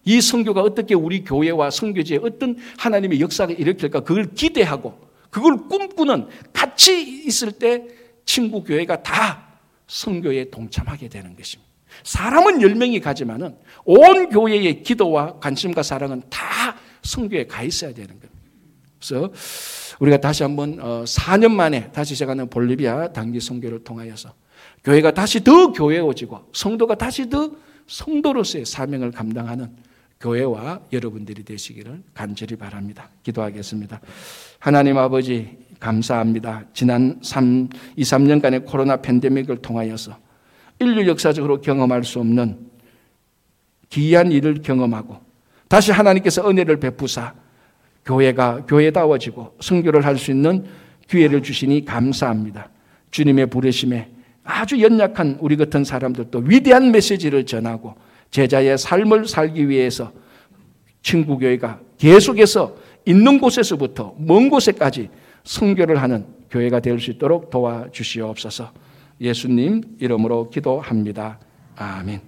이 0.04 0.20
선교가 0.20 0.62
어떻게 0.62 0.94
우리 0.94 1.24
교회와 1.24 1.70
선교지에 1.72 2.20
어떤 2.22 2.58
하나님의 2.78 3.22
역사가 3.22 3.54
일으킬까 3.54 4.02
그걸 4.02 4.34
기대하고 4.34 5.00
그걸 5.30 5.56
꿈꾸는 5.70 6.28
같이 6.52 7.24
있을 7.26 7.54
때 7.54 7.88
친구 8.26 8.62
교회가 8.66 9.04
다 9.04 9.49
선교에 9.90 10.50
동참하게 10.52 11.10
되는 11.10 11.36
것입니다. 11.36 11.70
사람은 12.04 12.60
10명이 12.60 13.02
가지만은 13.02 13.58
온 13.84 14.30
교회의 14.30 14.84
기도와 14.84 15.40
관심과 15.40 15.84
사랑은 15.84 16.22
다 16.30 16.78
선교에 17.02 17.48
가 17.48 17.64
있어야 17.64 17.92
되는 17.94 18.08
겁니다. 18.08 18.30
그래서 19.00 19.34
우리가 20.00 20.18
다시 20.18 20.44
한번 20.44 20.78
4년 20.78 21.46
어, 21.46 21.50
만에 21.50 21.92
다시 21.92 22.16
제가는 22.16 22.50
볼리비아 22.50 23.12
단기 23.12 23.40
선교를 23.40 23.84
통하여서 23.84 24.34
교회가 24.84 25.12
다시 25.12 25.44
더 25.44 25.72
교회워지고 25.72 26.50
성도가 26.54 26.96
다시 26.96 27.30
더 27.30 27.52
성도로서의 27.88 28.66
사명을 28.66 29.12
감당하는 29.12 29.76
교회와 30.20 30.82
여러분들이 30.94 31.44
되시기를 31.44 32.04
간절히 32.14 32.56
바랍니다. 32.56 33.10
기도하겠습니다. 33.24 34.00
하나님 34.60 34.98
아버지 34.98 35.58
감사합니다. 35.80 36.66
지난 36.74 37.20
3, 37.22 37.70
2, 37.96 38.04
3년간의 38.04 38.66
코로나 38.66 38.98
팬데믹을 38.98 39.58
통하여서 39.58 40.18
인류 40.80 41.08
역사적으로 41.08 41.62
경험할 41.62 42.04
수 42.04 42.20
없는 42.20 42.70
기이한 43.90 44.32
일을 44.32 44.62
경험하고 44.62 45.18
다시 45.68 45.92
하나님께서 45.92 46.50
은혜를 46.50 46.80
베푸사 46.80 47.34
교회가 48.06 48.66
교회다워지고 48.66 49.58
성교를 49.60 50.06
할 50.06 50.18
수 50.18 50.32
있는 50.32 50.66
기회를 51.08 51.42
주시니 51.42 51.86
감사합니다. 51.86 52.70
주님의 53.12 53.48
부르심에 53.48 54.10
아주 54.44 54.82
연약한 54.82 55.38
우리 55.42 55.58
같은 55.58 55.84
사람들도 55.84 56.40
위대한 56.46 56.92
메시지를 56.92 57.46
전하고 57.46 57.96
제자의 58.32 58.78
삶을 58.78 59.28
살기 59.28 59.70
위해서 59.70 60.12
친구교회가 61.02 61.80
계속해서 61.98 62.76
있는 63.06 63.40
곳에서부터 63.40 64.16
먼 64.18 64.50
곳에까지 64.50 65.10
성교를 65.50 66.00
하는 66.00 66.28
교회가 66.52 66.80
될 66.80 67.00
수 67.00 67.10
있도록 67.12 67.50
도와주시옵소서 67.50 68.72
예수님 69.20 69.82
이름으로 70.00 70.50
기도합니다. 70.52 71.40
아멘. 71.76 72.22